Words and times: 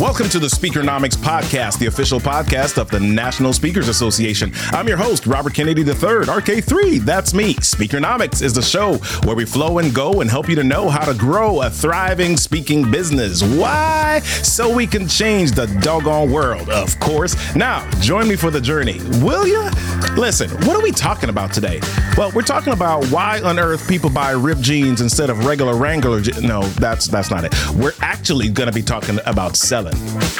Welcome 0.00 0.28
to 0.30 0.40
the 0.40 0.48
Speakernomics 0.48 1.16
Podcast, 1.16 1.78
the 1.78 1.86
official 1.86 2.18
podcast 2.18 2.78
of 2.78 2.90
the 2.90 2.98
National 2.98 3.52
Speakers 3.52 3.86
Association. 3.86 4.50
I'm 4.72 4.88
your 4.88 4.96
host, 4.96 5.24
Robert 5.24 5.54
Kennedy 5.54 5.82
III, 5.82 5.94
RK3. 6.26 6.98
That's 6.98 7.32
me. 7.32 7.54
Speakernomics 7.54 8.42
is 8.42 8.52
the 8.54 8.60
show 8.60 8.94
where 9.24 9.36
we 9.36 9.44
flow 9.44 9.78
and 9.78 9.94
go 9.94 10.20
and 10.20 10.28
help 10.28 10.48
you 10.48 10.56
to 10.56 10.64
know 10.64 10.88
how 10.90 11.04
to 11.04 11.16
grow 11.16 11.62
a 11.62 11.70
thriving 11.70 12.36
speaking 12.36 12.90
business. 12.90 13.40
Why? 13.44 14.18
So 14.42 14.74
we 14.74 14.88
can 14.88 15.06
change 15.06 15.52
the 15.52 15.66
doggone 15.80 16.32
world, 16.32 16.70
of 16.70 16.98
course. 16.98 17.36
Now, 17.54 17.88
join 18.00 18.26
me 18.26 18.34
for 18.34 18.50
the 18.50 18.60
journey, 18.60 18.98
will 19.22 19.46
you? 19.46 19.70
Listen, 20.16 20.50
what 20.66 20.76
are 20.76 20.82
we 20.82 20.90
talking 20.90 21.28
about 21.28 21.52
today? 21.52 21.80
Well, 22.16 22.32
we're 22.32 22.42
talking 22.42 22.72
about 22.72 23.04
why 23.06 23.40
on 23.42 23.58
earth 23.60 23.88
people 23.88 24.10
buy 24.10 24.30
ripped 24.32 24.60
jeans 24.62 25.00
instead 25.00 25.30
of 25.30 25.44
regular 25.46 25.76
Wrangler. 25.76 26.20
Je- 26.20 26.40
no, 26.46 26.62
that's 26.62 27.06
that's 27.06 27.30
not 27.30 27.44
it. 27.44 27.54
We're 27.74 27.94
actually 28.00 28.48
going 28.48 28.68
to 28.68 28.72
be 28.72 28.82
talking 28.82 29.18
about 29.26 29.56
selling, 29.56 29.83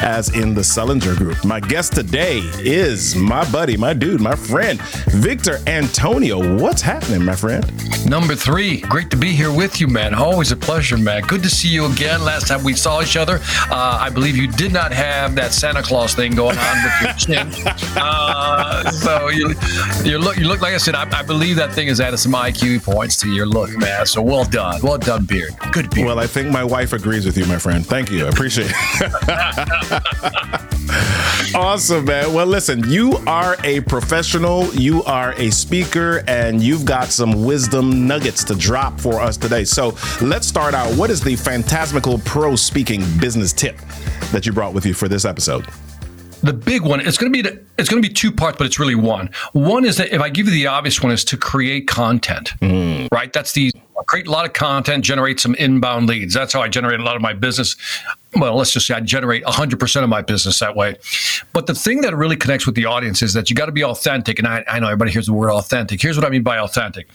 as 0.02 0.34
in 0.34 0.54
the 0.54 0.60
Sellinger 0.60 1.16
Group. 1.16 1.44
My 1.44 1.60
guest 1.60 1.94
today 1.94 2.38
is 2.58 3.14
my 3.16 3.50
buddy, 3.50 3.76
my 3.76 3.94
dude, 3.94 4.20
my 4.20 4.34
friend, 4.34 4.80
Victor 5.08 5.58
Antonio. 5.66 6.58
What's 6.58 6.82
happening, 6.82 7.24
my 7.24 7.36
friend? 7.36 7.64
Number 8.06 8.34
three, 8.34 8.80
great 8.82 9.10
to 9.10 9.16
be 9.16 9.32
here 9.32 9.52
with 9.52 9.80
you, 9.80 9.88
man. 9.88 10.14
Always 10.14 10.52
a 10.52 10.56
pleasure, 10.56 10.98
man. 10.98 11.22
Good 11.22 11.42
to 11.42 11.48
see 11.48 11.68
you 11.68 11.86
again. 11.86 12.22
Last 12.22 12.48
time 12.48 12.62
we 12.62 12.74
saw 12.74 13.02
each 13.02 13.16
other, 13.16 13.40
uh, 13.70 13.98
I 14.00 14.10
believe 14.10 14.36
you 14.36 14.46
did 14.46 14.72
not 14.72 14.92
have 14.92 15.34
that 15.36 15.52
Santa 15.52 15.82
Claus 15.82 16.14
thing 16.14 16.34
going 16.34 16.58
on 16.58 16.84
with 16.84 17.02
your 17.02 17.12
chin. 17.14 17.52
Uh, 17.96 18.90
so 18.90 19.28
you, 19.28 19.54
you 20.04 20.18
look, 20.18 20.36
you 20.36 20.44
look 20.44 20.60
like 20.60 20.74
I 20.74 20.78
said. 20.78 20.94
I, 20.94 21.08
I 21.16 21.22
believe 21.22 21.56
that 21.56 21.72
thing 21.72 21.88
has 21.88 22.00
added 22.00 22.18
some 22.18 22.32
IQ 22.32 22.82
points 22.82 23.16
to 23.18 23.28
your 23.28 23.46
look, 23.46 23.70
man. 23.78 24.04
So 24.06 24.20
well 24.20 24.44
done, 24.44 24.80
well 24.82 24.98
done, 24.98 25.24
beard. 25.24 25.54
Good 25.72 25.90
beard. 25.90 26.06
Well, 26.06 26.18
I 26.18 26.26
think 26.26 26.50
my 26.50 26.64
wife 26.64 26.92
agrees 26.92 27.24
with 27.24 27.36
you, 27.38 27.46
my 27.46 27.58
friend. 27.58 27.86
Thank 27.86 28.10
you. 28.10 28.26
I 28.26 28.28
appreciate 28.28 28.70
it. 28.70 29.12
awesome, 31.54 32.04
man. 32.04 32.32
Well, 32.32 32.46
listen, 32.46 32.88
you 32.88 33.16
are 33.26 33.56
a 33.64 33.80
professional, 33.80 34.66
you 34.74 35.02
are 35.04 35.32
a 35.34 35.50
speaker, 35.50 36.22
and 36.26 36.62
you've 36.62 36.84
got 36.84 37.08
some 37.08 37.44
wisdom 37.44 38.06
nuggets 38.06 38.44
to 38.44 38.54
drop 38.54 39.00
for 39.00 39.20
us 39.20 39.36
today. 39.36 39.64
So 39.64 39.96
let's 40.20 40.46
start 40.46 40.74
out. 40.74 40.94
What 40.96 41.10
is 41.10 41.20
the 41.20 41.36
Phantasmical 41.36 42.18
Pro 42.18 42.56
Speaking 42.56 43.02
business 43.20 43.52
tip 43.52 43.76
that 44.32 44.46
you 44.46 44.52
brought 44.52 44.74
with 44.74 44.86
you 44.86 44.94
for 44.94 45.08
this 45.08 45.24
episode? 45.24 45.66
the 46.44 46.52
big 46.52 46.82
one 46.82 47.00
it's 47.00 47.16
going 47.16 47.32
to 47.32 47.36
be 47.36 47.42
the, 47.42 47.58
it's 47.78 47.88
going 47.88 48.02
to 48.02 48.06
be 48.06 48.12
two 48.12 48.30
parts 48.30 48.58
but 48.58 48.66
it's 48.66 48.78
really 48.78 48.94
one 48.94 49.30
one 49.52 49.84
is 49.84 49.96
that 49.96 50.12
if 50.12 50.20
i 50.20 50.28
give 50.28 50.46
you 50.46 50.52
the 50.52 50.66
obvious 50.66 51.02
one 51.02 51.10
is 51.10 51.24
to 51.24 51.36
create 51.36 51.88
content 51.88 52.52
mm-hmm. 52.60 53.06
right 53.12 53.32
that's 53.32 53.52
the 53.52 53.72
create 54.06 54.26
a 54.26 54.30
lot 54.30 54.44
of 54.44 54.52
content 54.52 55.02
generate 55.02 55.40
some 55.40 55.54
inbound 55.54 56.06
leads 56.06 56.34
that's 56.34 56.52
how 56.52 56.60
i 56.60 56.68
generate 56.68 57.00
a 57.00 57.02
lot 57.02 57.16
of 57.16 57.22
my 57.22 57.32
business 57.32 57.76
well 58.36 58.56
let's 58.56 58.72
just 58.72 58.86
say 58.86 58.94
i 58.94 59.00
generate 59.00 59.44
100% 59.44 60.02
of 60.02 60.08
my 60.08 60.22
business 60.22 60.58
that 60.58 60.76
way 60.76 60.96
but 61.52 61.66
the 61.66 61.74
thing 61.74 62.00
that 62.02 62.16
really 62.16 62.36
connects 62.36 62.66
with 62.66 62.74
the 62.74 62.84
audience 62.86 63.22
is 63.22 63.32
that 63.34 63.50
you 63.50 63.56
got 63.56 63.66
to 63.66 63.72
be 63.72 63.84
authentic 63.84 64.38
and 64.38 64.48
I, 64.48 64.64
I 64.68 64.78
know 64.78 64.86
everybody 64.86 65.10
hears 65.12 65.26
the 65.26 65.32
word 65.32 65.50
authentic 65.50 66.00
here's 66.00 66.16
what 66.16 66.26
i 66.26 66.30
mean 66.30 66.42
by 66.42 66.58
authentic 66.58 67.08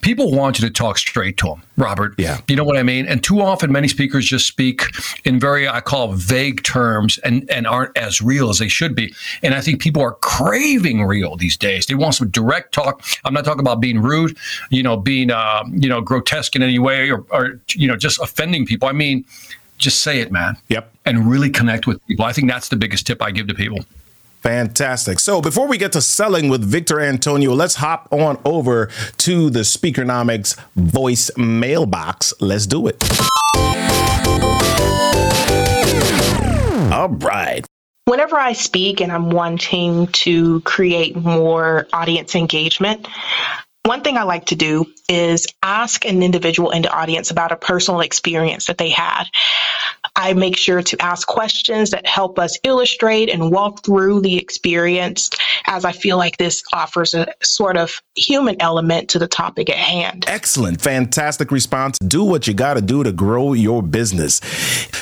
people 0.00 0.32
want 0.32 0.58
you 0.58 0.66
to 0.66 0.72
talk 0.72 0.98
straight 0.98 1.36
to 1.38 1.46
them 1.48 1.62
robert 1.76 2.14
Yeah. 2.18 2.40
you 2.48 2.56
know 2.56 2.64
what 2.64 2.76
I 2.76 2.82
mean? 2.82 3.06
And 3.06 3.22
too 3.24 3.40
often, 3.40 3.72
many 3.72 3.88
speakers 3.88 4.26
just 4.26 4.46
speak 4.46 4.82
in 5.24 5.40
very, 5.40 5.66
I 5.66 5.80
call 5.80 6.12
vague 6.12 6.62
terms 6.62 7.16
and, 7.18 7.48
and 7.50 7.66
aren't 7.66 7.96
as 7.96 8.20
real 8.20 8.50
as 8.50 8.58
they 8.58 8.68
should 8.68 8.94
be. 8.94 9.14
And 9.42 9.54
I 9.54 9.60
think 9.62 9.80
people 9.80 10.02
are 10.02 10.12
craving 10.20 11.04
real 11.06 11.36
these 11.36 11.56
days. 11.56 11.86
They 11.86 11.94
want 11.94 12.14
some 12.16 12.28
direct 12.28 12.74
talk. 12.74 13.02
I'm 13.24 13.32
not 13.32 13.44
talking 13.46 13.60
about 13.60 13.80
being 13.80 14.00
rude, 14.00 14.36
you 14.68 14.82
know, 14.82 14.96
being, 14.98 15.30
uh, 15.30 15.64
you 15.72 15.88
know, 15.88 16.00
grotesque 16.02 16.54
in 16.54 16.62
any 16.62 16.78
way 16.78 17.10
or, 17.10 17.24
or, 17.30 17.60
you 17.74 17.88
know, 17.88 17.96
just 17.96 18.20
offending 18.20 18.66
people. 18.66 18.88
I 18.88 18.92
mean, 18.92 19.24
just 19.80 20.02
say 20.02 20.20
it, 20.20 20.30
man. 20.30 20.56
Yep. 20.68 20.94
And 21.04 21.28
really 21.30 21.50
connect 21.50 21.86
with 21.86 22.04
people. 22.06 22.24
I 22.24 22.32
think 22.32 22.48
that's 22.48 22.68
the 22.68 22.76
biggest 22.76 23.06
tip 23.06 23.20
I 23.22 23.30
give 23.30 23.48
to 23.48 23.54
people. 23.54 23.80
Fantastic. 24.42 25.18
So 25.20 25.42
before 25.42 25.66
we 25.68 25.76
get 25.76 25.92
to 25.92 26.00
selling 26.00 26.48
with 26.48 26.62
Victor 26.64 27.00
Antonio, 27.00 27.52
let's 27.52 27.74
hop 27.74 28.08
on 28.10 28.38
over 28.44 28.88
to 29.18 29.50
the 29.50 29.60
Speakernomics 29.60 30.58
voice 30.76 31.30
mailbox. 31.36 32.32
Let's 32.40 32.66
do 32.66 32.86
it. 32.86 33.02
All 36.92 37.08
right. 37.08 37.64
whenever 38.06 38.36
I 38.36 38.52
speak 38.54 39.00
and 39.00 39.12
I'm 39.12 39.30
wanting 39.30 40.08
to 40.08 40.60
create 40.62 41.14
more 41.16 41.86
audience 41.92 42.34
engagement, 42.34 43.06
one 43.84 44.02
thing 44.02 44.16
I 44.16 44.24
like 44.24 44.46
to 44.46 44.56
do 44.56 44.86
is 45.08 45.46
ask 45.62 46.04
an 46.04 46.22
individual 46.22 46.70
in 46.70 46.82
the 46.82 46.92
audience 46.92 47.30
about 47.30 47.52
a 47.52 47.56
personal 47.56 48.00
experience 48.00 48.66
that 48.66 48.78
they 48.78 48.90
had. 48.90 49.24
I 50.16 50.32
make 50.32 50.56
sure 50.56 50.82
to 50.82 51.02
ask 51.02 51.26
questions 51.26 51.90
that 51.90 52.06
help 52.06 52.38
us 52.38 52.58
illustrate 52.64 53.30
and 53.30 53.50
walk 53.50 53.84
through 53.84 54.20
the 54.20 54.36
experience 54.36 55.30
as 55.66 55.84
I 55.84 55.92
feel 55.92 56.16
like 56.16 56.36
this 56.36 56.62
offers 56.72 57.14
a 57.14 57.32
sort 57.42 57.76
of 57.76 58.02
human 58.14 58.56
element 58.60 59.08
to 59.10 59.18
the 59.18 59.28
topic 59.28 59.70
at 59.70 59.76
hand. 59.76 60.24
Excellent. 60.26 60.80
Fantastic 60.80 61.50
response. 61.50 61.98
Do 61.98 62.24
what 62.24 62.46
you 62.46 62.54
got 62.54 62.74
to 62.74 62.80
do 62.80 63.02
to 63.04 63.12
grow 63.12 63.52
your 63.52 63.82
business. 63.82 64.40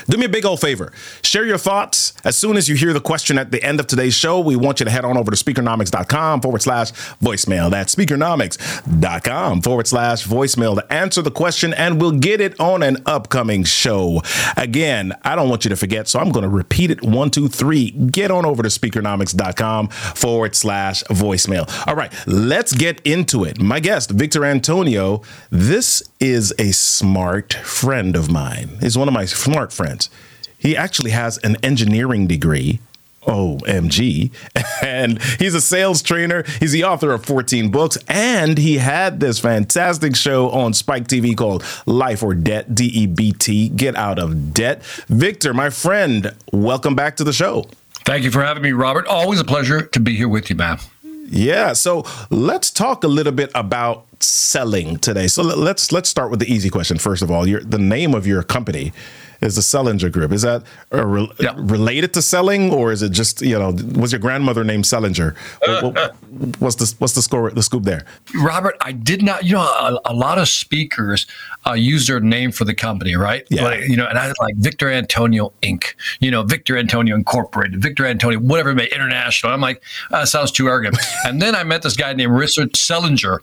Do 0.08 0.16
me 0.18 0.26
a 0.26 0.28
big 0.28 0.44
old 0.44 0.60
favor. 0.60 0.92
Share 1.22 1.44
your 1.44 1.58
thoughts. 1.58 2.12
As 2.24 2.36
soon 2.36 2.56
as 2.56 2.68
you 2.68 2.76
hear 2.76 2.92
the 2.92 3.00
question 3.00 3.38
at 3.38 3.50
the 3.50 3.62
end 3.62 3.80
of 3.80 3.86
today's 3.86 4.14
show, 4.14 4.40
we 4.40 4.56
want 4.56 4.80
you 4.80 4.84
to 4.84 4.90
head 4.90 5.04
on 5.04 5.16
over 5.16 5.30
to 5.30 5.36
speakernomics.com 5.36 6.40
forward 6.40 6.62
slash 6.62 6.92
voicemail. 7.22 7.70
That's 7.70 7.94
speakernomics.com 7.94 9.62
forward 9.62 9.86
slash 9.86 10.26
voicemail 10.26 10.74
to 10.76 10.92
answer 10.92 11.22
the 11.22 11.30
question, 11.30 11.74
and 11.74 12.00
we'll 12.00 12.12
get 12.12 12.40
it 12.40 12.58
on 12.60 12.82
an 12.82 12.98
upcoming 13.06 13.64
show. 13.64 14.22
Again, 14.56 14.97
I 15.22 15.36
don't 15.36 15.48
want 15.48 15.64
you 15.64 15.68
to 15.70 15.76
forget, 15.76 16.08
so 16.08 16.18
I'm 16.18 16.30
going 16.30 16.42
to 16.42 16.48
repeat 16.48 16.90
it 16.90 17.02
one, 17.02 17.30
two, 17.30 17.48
three. 17.48 17.90
Get 17.90 18.30
on 18.30 18.44
over 18.44 18.62
to 18.62 18.68
speakernomics.com 18.68 19.88
forward 19.88 20.54
slash 20.54 21.02
voicemail. 21.04 21.64
All 21.86 21.94
right, 21.94 22.12
let's 22.26 22.72
get 22.72 23.00
into 23.04 23.44
it. 23.44 23.60
My 23.60 23.80
guest, 23.80 24.10
Victor 24.10 24.44
Antonio, 24.44 25.22
this 25.50 26.02
is 26.20 26.52
a 26.58 26.72
smart 26.72 27.54
friend 27.54 28.16
of 28.16 28.30
mine. 28.30 28.78
He's 28.80 28.98
one 28.98 29.08
of 29.08 29.14
my 29.14 29.24
smart 29.24 29.72
friends. 29.72 30.10
He 30.58 30.76
actually 30.76 31.12
has 31.12 31.38
an 31.38 31.56
engineering 31.62 32.26
degree. 32.26 32.80
OMG. 33.28 34.32
And 34.82 35.22
he's 35.38 35.54
a 35.54 35.60
sales 35.60 36.02
trainer. 36.02 36.44
He's 36.60 36.72
the 36.72 36.84
author 36.84 37.12
of 37.12 37.24
14 37.24 37.70
books. 37.70 37.98
And 38.08 38.56
he 38.58 38.78
had 38.78 39.20
this 39.20 39.38
fantastic 39.38 40.16
show 40.16 40.50
on 40.50 40.72
Spike 40.72 41.08
TV 41.08 41.36
called 41.36 41.64
Life 41.86 42.22
or 42.22 42.34
Debt, 42.34 42.74
D 42.74 42.86
E 42.86 43.06
B 43.06 43.32
T, 43.32 43.68
Get 43.68 43.96
Out 43.96 44.18
of 44.18 44.54
Debt. 44.54 44.82
Victor, 45.08 45.52
my 45.52 45.70
friend, 45.70 46.34
welcome 46.52 46.94
back 46.94 47.16
to 47.16 47.24
the 47.24 47.32
show. 47.32 47.66
Thank 48.04 48.24
you 48.24 48.30
for 48.30 48.42
having 48.42 48.62
me, 48.62 48.72
Robert. 48.72 49.06
Always 49.06 49.40
a 49.40 49.44
pleasure 49.44 49.82
to 49.82 50.00
be 50.00 50.16
here 50.16 50.28
with 50.28 50.48
you, 50.48 50.56
man. 50.56 50.78
Yeah, 51.30 51.74
so 51.74 52.04
let's 52.30 52.70
talk 52.70 53.04
a 53.04 53.08
little 53.08 53.32
bit 53.34 53.50
about 53.54 54.06
selling 54.20 54.96
today. 54.98 55.26
So 55.28 55.42
let- 55.42 55.58
let's 55.58 55.92
let's 55.92 56.08
start 56.08 56.30
with 56.30 56.40
the 56.40 56.50
easy 56.52 56.70
question 56.70 56.96
first 56.98 57.22
of 57.22 57.30
all. 57.30 57.46
Your 57.46 57.60
the 57.60 57.78
name 57.78 58.14
of 58.14 58.26
your 58.26 58.42
company 58.42 58.92
is 59.40 59.54
the 59.56 59.62
Sellinger 59.62 60.10
Group. 60.10 60.32
Is 60.32 60.42
that 60.42 60.62
uh, 60.92 61.04
re- 61.04 61.30
Yeah. 61.38 61.54
related 61.56 62.12
to 62.14 62.22
selling, 62.22 62.72
or 62.72 62.92
is 62.92 63.02
it 63.02 63.10
just 63.12 63.40
you 63.42 63.58
know 63.58 63.70
was 64.00 64.12
your 64.12 64.18
grandmother 64.20 64.64
named 64.64 64.84
Sellinger? 64.84 65.34
What, 65.60 65.94
what- 65.94 66.16
what's 66.58 66.76
the 66.76 66.94
what's 66.98 67.14
the 67.14 67.22
score? 67.22 67.50
The 67.50 67.62
scoop 67.62 67.84
there, 67.84 68.04
Robert. 68.34 68.76
I 68.80 68.92
did 68.92 69.22
not. 69.22 69.44
You 69.44 69.54
know, 69.54 69.62
a, 69.62 70.00
a 70.06 70.14
lot 70.14 70.38
of 70.38 70.48
speakers 70.48 71.26
uh, 71.66 71.72
use 71.72 72.06
their 72.06 72.20
name 72.20 72.52
for 72.52 72.64
the 72.64 72.74
company, 72.74 73.16
right? 73.16 73.46
Yeah. 73.50 73.64
Like, 73.64 73.88
you 73.88 73.96
know, 73.96 74.06
and 74.06 74.18
I 74.18 74.32
like 74.40 74.56
Victor 74.56 74.90
Antonio 74.90 75.52
Inc. 75.62 75.94
You 76.20 76.30
know, 76.30 76.42
Victor 76.42 76.76
Antonio 76.76 77.14
Incorporated, 77.14 77.82
Victor 77.82 78.06
Antonio, 78.06 78.38
whatever, 78.38 78.70
it 78.70 78.74
may 78.74 78.86
international. 78.86 79.52
I'm 79.52 79.60
like, 79.60 79.82
uh, 80.10 80.24
sounds 80.24 80.52
too 80.52 80.68
arrogant. 80.68 80.96
and 81.24 81.40
then 81.40 81.54
I 81.54 81.64
met 81.64 81.82
this 81.82 81.96
guy 81.96 82.12
named 82.12 82.32
Richard 82.32 82.72
Sellinger, 82.72 83.38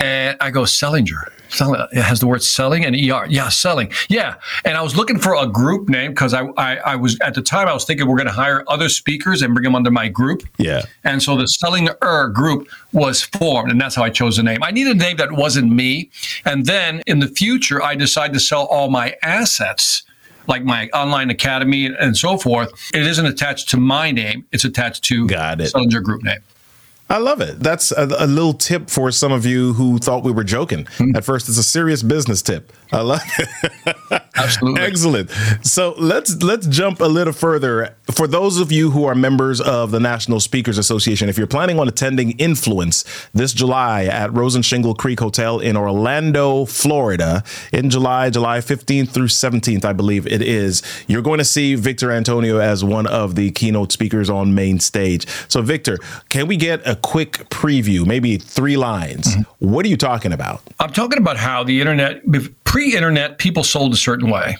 and 0.00 0.36
I 0.40 0.50
go 0.50 0.62
Sellinger. 0.62 1.30
Selling, 1.48 1.80
it 1.92 2.02
has 2.02 2.18
the 2.18 2.26
word 2.26 2.42
selling 2.42 2.84
and 2.84 2.96
er. 2.96 3.26
Yeah, 3.28 3.48
selling. 3.50 3.92
Yeah, 4.08 4.34
and 4.64 4.76
I 4.76 4.82
was 4.82 4.96
looking 4.96 5.18
for 5.18 5.36
a 5.36 5.46
group 5.46 5.88
name 5.88 6.10
because 6.10 6.34
I, 6.34 6.46
I 6.56 6.76
I 6.78 6.96
was 6.96 7.18
at 7.20 7.34
the 7.34 7.42
time 7.42 7.68
I 7.68 7.72
was 7.72 7.84
thinking 7.84 8.08
we're 8.08 8.16
going 8.16 8.26
to 8.26 8.32
hire 8.32 8.64
other 8.66 8.88
speakers 8.88 9.42
and 9.42 9.54
bring 9.54 9.62
them 9.62 9.76
under 9.76 9.92
my 9.92 10.08
group. 10.08 10.42
Yeah. 10.58 10.82
And 11.04 11.22
so 11.22 11.36
the 11.36 11.46
Selling 11.46 11.88
Er 12.02 12.15
group 12.28 12.68
was 12.92 13.22
formed, 13.22 13.70
and 13.70 13.80
that's 13.80 13.94
how 13.94 14.02
I 14.02 14.10
chose 14.10 14.36
the 14.36 14.42
name. 14.42 14.62
I 14.62 14.70
needed 14.70 14.96
a 14.96 14.98
name 14.98 15.16
that 15.18 15.32
wasn't 15.32 15.72
me. 15.72 16.10
And 16.44 16.66
then 16.66 17.02
in 17.06 17.20
the 17.20 17.28
future, 17.28 17.82
I 17.82 17.94
decided 17.94 18.34
to 18.34 18.40
sell 18.40 18.64
all 18.66 18.90
my 18.90 19.14
assets, 19.22 20.02
like 20.46 20.64
my 20.64 20.88
online 20.88 21.30
academy 21.30 21.86
and 21.86 22.16
so 22.16 22.36
forth. 22.38 22.72
It 22.94 23.06
isn't 23.06 23.26
attached 23.26 23.68
to 23.70 23.76
my 23.76 24.10
name; 24.10 24.44
it's 24.52 24.64
attached 24.64 25.04
to 25.04 25.26
Got 25.26 25.60
it. 25.60 25.72
Sellinger 25.72 26.02
Group 26.02 26.22
name. 26.22 26.40
I 27.08 27.18
love 27.18 27.40
it. 27.40 27.60
That's 27.60 27.92
a, 27.92 28.08
a 28.18 28.26
little 28.26 28.52
tip 28.52 28.90
for 28.90 29.12
some 29.12 29.30
of 29.30 29.46
you 29.46 29.74
who 29.74 29.98
thought 29.98 30.24
we 30.24 30.32
were 30.32 30.42
joking. 30.42 30.86
Hmm. 30.96 31.14
At 31.14 31.24
first, 31.24 31.48
it's 31.48 31.58
a 31.58 31.62
serious 31.62 32.02
business 32.02 32.42
tip. 32.42 32.72
I 32.92 33.00
love 33.00 33.22
it. 33.38 34.22
Absolutely. 34.36 34.82
Excellent. 34.82 35.30
So 35.62 35.94
let's 35.98 36.42
let's 36.42 36.66
jump 36.66 37.00
a 37.00 37.06
little 37.06 37.32
further. 37.32 37.96
For 38.12 38.26
those 38.26 38.60
of 38.60 38.70
you 38.70 38.90
who 38.90 39.04
are 39.04 39.14
members 39.14 39.60
of 39.60 39.90
the 39.90 40.00
National 40.00 40.40
Speakers 40.40 40.78
Association, 40.78 41.28
if 41.28 41.38
you're 41.38 41.46
planning 41.46 41.78
on 41.78 41.88
attending 41.88 42.32
Influence 42.32 43.04
this 43.32 43.52
July 43.52 44.04
at 44.04 44.32
Rosen 44.32 44.62
Shingle 44.62 44.94
Creek 44.94 45.20
Hotel 45.20 45.58
in 45.58 45.76
Orlando, 45.76 46.64
Florida, 46.66 47.42
in 47.72 47.90
July, 47.90 48.30
July 48.30 48.58
15th 48.58 49.10
through 49.10 49.28
17th, 49.28 49.84
I 49.84 49.92
believe 49.92 50.26
it 50.26 50.42
is, 50.42 50.82
you're 51.08 51.22
going 51.22 51.38
to 51.38 51.44
see 51.44 51.74
Victor 51.74 52.12
Antonio 52.12 52.58
as 52.58 52.84
one 52.84 53.06
of 53.06 53.34
the 53.34 53.50
keynote 53.52 53.92
speakers 53.92 54.30
on 54.30 54.54
main 54.54 54.78
stage. 54.78 55.26
So, 55.48 55.62
Victor, 55.62 55.98
can 56.28 56.46
we 56.46 56.56
get 56.56 56.86
a 56.86 56.96
quick 56.96 57.48
preview, 57.50 58.06
maybe 58.06 58.36
three 58.36 58.76
lines? 58.76 59.34
Mm-hmm. 59.34 59.72
What 59.72 59.86
are 59.86 59.88
you 59.88 59.96
talking 59.96 60.32
about? 60.32 60.62
I'm 60.78 60.92
talking 60.92 61.18
about 61.18 61.36
how 61.36 61.64
the 61.64 61.80
internet, 61.80 62.22
pre-internet, 62.66 63.38
people 63.38 63.64
sold 63.64 63.94
a 63.94 63.96
certain 63.96 64.28
way. 64.28 64.58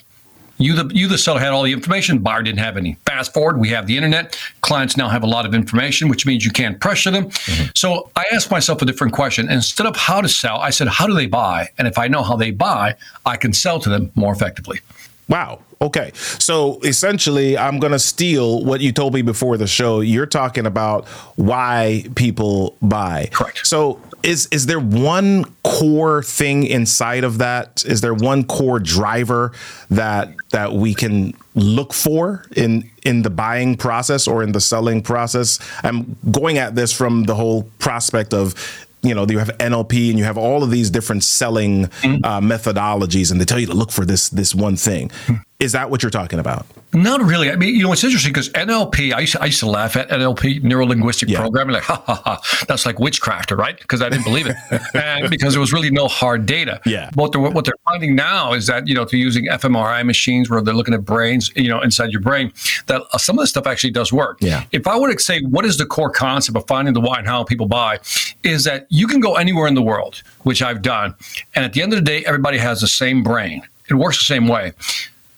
You 0.58 0.74
the 0.74 0.94
you 0.94 1.06
the 1.06 1.18
seller 1.18 1.38
had 1.38 1.52
all 1.52 1.62
the 1.62 1.72
information. 1.72 2.18
Buyer 2.20 2.42
didn't 2.42 2.60
have 2.60 2.78
any. 2.78 2.94
Fast 3.04 3.34
forward, 3.34 3.58
we 3.58 3.68
have 3.68 3.86
the 3.86 3.94
internet. 3.94 4.38
Clients 4.62 4.96
now 4.96 5.08
have 5.10 5.22
a 5.22 5.26
lot 5.26 5.44
of 5.44 5.54
information, 5.54 6.08
which 6.08 6.24
means 6.24 6.46
you 6.46 6.50
can't 6.50 6.80
pressure 6.80 7.10
them. 7.10 7.26
Mm-hmm. 7.28 7.66
So 7.74 8.10
I 8.16 8.24
asked 8.32 8.50
myself 8.50 8.80
a 8.80 8.86
different 8.86 9.12
question. 9.12 9.50
Instead 9.50 9.86
of 9.86 9.96
how 9.96 10.22
to 10.22 10.28
sell, 10.28 10.56
I 10.56 10.70
said, 10.70 10.88
how 10.88 11.06
do 11.06 11.12
they 11.12 11.26
buy? 11.26 11.68
And 11.76 11.86
if 11.86 11.98
I 11.98 12.08
know 12.08 12.22
how 12.22 12.36
they 12.36 12.52
buy, 12.52 12.94
I 13.26 13.36
can 13.36 13.52
sell 13.52 13.80
to 13.80 13.90
them 13.90 14.10
more 14.14 14.32
effectively. 14.32 14.80
Wow. 15.28 15.60
Okay. 15.82 16.12
So 16.14 16.80
essentially, 16.80 17.58
I'm 17.58 17.78
going 17.78 17.92
to 17.92 17.98
steal 17.98 18.64
what 18.64 18.80
you 18.80 18.92
told 18.92 19.12
me 19.12 19.22
before 19.22 19.58
the 19.58 19.66
show. 19.66 20.00
You're 20.00 20.24
talking 20.24 20.64
about 20.64 21.06
why 21.34 22.06
people 22.14 22.76
buy. 22.80 23.28
Correct. 23.32 23.66
So 23.66 24.00
is 24.22 24.46
is 24.50 24.66
there 24.66 24.80
one 24.80 25.44
core 25.62 26.22
thing 26.22 26.64
inside 26.64 27.24
of 27.24 27.38
that? 27.38 27.84
Is 27.86 28.00
there 28.00 28.14
one 28.14 28.44
core 28.44 28.78
driver 28.80 29.52
that 29.90 30.34
that 30.50 30.72
we 30.72 30.94
can 30.94 31.34
look 31.54 31.92
for 31.92 32.44
in 32.56 32.90
in 33.04 33.22
the 33.22 33.30
buying 33.30 33.76
process 33.76 34.26
or 34.26 34.42
in 34.42 34.52
the 34.52 34.60
selling 34.60 35.02
process? 35.02 35.58
I'm 35.82 36.16
going 36.30 36.58
at 36.58 36.74
this 36.74 36.92
from 36.92 37.24
the 37.24 37.34
whole 37.34 37.64
prospect 37.78 38.34
of 38.34 38.54
you 39.02 39.14
know 39.14 39.26
you 39.28 39.38
have 39.38 39.50
NLP 39.58 40.10
and 40.10 40.18
you 40.18 40.24
have 40.24 40.38
all 40.38 40.62
of 40.64 40.70
these 40.70 40.90
different 40.90 41.22
selling 41.22 41.84
uh, 42.24 42.40
methodologies, 42.40 43.30
and 43.30 43.40
they 43.40 43.44
tell 43.44 43.60
you 43.60 43.66
to 43.66 43.74
look 43.74 43.92
for 43.92 44.04
this 44.04 44.28
this 44.30 44.54
one 44.54 44.76
thing. 44.76 45.10
Is 45.58 45.72
that 45.72 45.88
what 45.88 46.02
you're 46.02 46.10
talking 46.10 46.38
about? 46.38 46.66
Not 46.92 47.22
really. 47.22 47.50
I 47.50 47.56
mean, 47.56 47.74
you 47.74 47.82
know, 47.82 47.92
it's 47.92 48.04
interesting 48.04 48.30
because 48.30 48.50
NLP, 48.50 49.14
I 49.14 49.20
used, 49.20 49.32
to, 49.32 49.42
I 49.42 49.46
used 49.46 49.60
to 49.60 49.66
laugh 49.70 49.96
at 49.96 50.10
NLP, 50.10 50.62
neuro 50.62 50.84
linguistic 50.84 51.30
Yeah. 51.30 51.40
programming, 51.40 51.72
like, 51.72 51.82
ha, 51.84 52.02
ha, 52.06 52.14
ha, 52.24 52.64
that's 52.68 52.84
like 52.84 52.98
witchcraft, 53.00 53.50
right? 53.52 53.78
Because 53.78 54.02
I 54.02 54.10
didn't 54.10 54.24
believe 54.24 54.46
it. 54.46 54.56
and 54.94 55.30
because 55.30 55.54
there 55.54 55.60
was 55.60 55.72
really 55.72 55.90
no 55.90 56.08
hard 56.08 56.44
data. 56.44 56.80
Yeah. 56.84 57.10
What 57.14 57.32
they're, 57.32 57.40
what 57.40 57.64
they're 57.64 57.74
finding 57.86 58.14
now 58.14 58.52
is 58.52 58.66
that, 58.66 58.86
you 58.86 58.94
know, 58.94 59.06
through 59.06 59.20
using 59.20 59.46
fMRI 59.46 60.04
machines 60.04 60.50
where 60.50 60.60
they're 60.60 60.74
looking 60.74 60.92
at 60.92 61.06
brains, 61.06 61.50
you 61.56 61.68
know, 61.68 61.80
inside 61.80 62.10
your 62.12 62.20
brain, 62.20 62.52
that 62.86 63.00
uh, 63.14 63.18
some 63.18 63.38
of 63.38 63.42
this 63.42 63.50
stuff 63.50 63.66
actually 63.66 63.92
does 63.92 64.12
work. 64.12 64.36
Yeah. 64.42 64.64
If 64.72 64.86
I 64.86 64.98
were 64.98 65.10
to 65.10 65.18
say, 65.18 65.40
what 65.40 65.64
is 65.64 65.78
the 65.78 65.86
core 65.86 66.10
concept 66.10 66.56
of 66.58 66.66
finding 66.66 66.92
the 66.92 67.00
why 67.00 67.18
and 67.18 67.26
how 67.26 67.44
people 67.44 67.66
buy, 67.66 67.98
is 68.42 68.64
that 68.64 68.86
you 68.90 69.06
can 69.06 69.20
go 69.20 69.36
anywhere 69.36 69.68
in 69.68 69.74
the 69.74 69.82
world, 69.82 70.22
which 70.42 70.60
I've 70.62 70.82
done. 70.82 71.14
And 71.54 71.64
at 71.64 71.72
the 71.72 71.80
end 71.80 71.94
of 71.94 71.98
the 71.98 72.04
day, 72.04 72.24
everybody 72.26 72.58
has 72.58 72.82
the 72.82 72.88
same 72.88 73.22
brain. 73.22 73.62
It 73.88 73.94
works 73.94 74.18
the 74.18 74.24
same 74.24 74.48
way. 74.48 74.72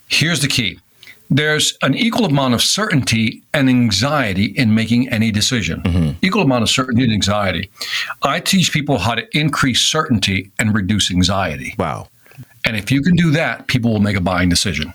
Here's 0.09 0.41
the 0.41 0.49
key 0.49 0.79
there's 1.31 1.77
an 1.83 1.95
equal 1.95 2.25
amount 2.25 2.55
of 2.55 2.63
certainty 2.63 3.43
and 3.53 3.69
anxiety 3.69 4.47
in 4.47 4.75
making 4.75 5.09
any 5.11 5.31
decision. 5.31 5.83
Mm-hmm. 5.83 6.11
Equal 6.23 6.43
amount 6.43 6.63
of 6.63 6.71
certainty 6.71 7.05
and 7.05 7.13
anxiety. 7.13 7.71
I 8.23 8.41
teach 8.41 8.73
people 8.73 8.99
how 8.99 9.15
to 9.15 9.27
increase 9.37 9.81
certainty 9.81 10.51
and 10.59 10.75
reduce 10.75 11.11
anxiety. 11.11 11.75
Wow. 11.79 12.09
And 12.65 12.77
if 12.77 12.91
you 12.91 13.03
can 13.03 13.15
do 13.15 13.31
that, 13.33 13.67
people 13.67 13.93
will 13.93 14.01
make 14.01 14.17
a 14.17 14.21
buying 14.21 14.49
decision. 14.49 14.93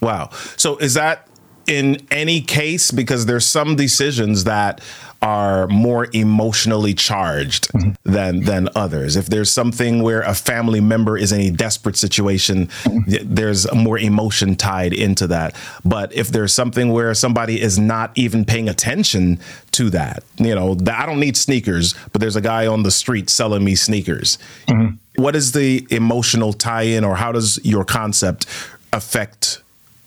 Wow. 0.00 0.30
So 0.56 0.76
is 0.76 0.94
that 0.94 1.26
in 1.66 2.06
any 2.12 2.40
case 2.40 2.92
because 2.92 3.26
there's 3.26 3.46
some 3.46 3.74
decisions 3.74 4.44
that 4.44 4.80
are 5.22 5.66
more 5.68 6.08
emotionally 6.12 6.94
charged 6.94 7.68
mm-hmm. 7.72 7.90
than 8.10 8.40
than 8.40 8.68
others. 8.74 9.16
If 9.16 9.26
there's 9.26 9.50
something 9.50 10.02
where 10.02 10.22
a 10.22 10.34
family 10.34 10.80
member 10.80 11.16
is 11.16 11.32
in 11.32 11.40
a 11.40 11.50
desperate 11.50 11.96
situation, 11.96 12.66
mm-hmm. 12.66 13.10
th- 13.10 13.22
there's 13.24 13.72
more 13.72 13.98
emotion 13.98 14.56
tied 14.56 14.92
into 14.92 15.26
that. 15.28 15.54
But 15.84 16.12
if 16.14 16.28
there's 16.28 16.52
something 16.52 16.92
where 16.92 17.14
somebody 17.14 17.60
is 17.60 17.78
not 17.78 18.12
even 18.14 18.44
paying 18.44 18.68
attention 18.68 19.38
to 19.72 19.90
that, 19.90 20.22
you 20.36 20.54
know, 20.54 20.76
I 20.92 21.06
don't 21.06 21.20
need 21.20 21.36
sneakers, 21.36 21.94
but 22.12 22.20
there's 22.20 22.36
a 22.36 22.40
guy 22.40 22.66
on 22.66 22.82
the 22.82 22.90
street 22.90 23.30
selling 23.30 23.64
me 23.64 23.74
sneakers. 23.74 24.38
Mm-hmm. 24.68 24.96
What 25.22 25.34
is 25.34 25.52
the 25.52 25.86
emotional 25.90 26.52
tie-in 26.52 27.02
or 27.02 27.16
how 27.16 27.32
does 27.32 27.58
your 27.64 27.84
concept 27.84 28.46
affect 28.92 29.62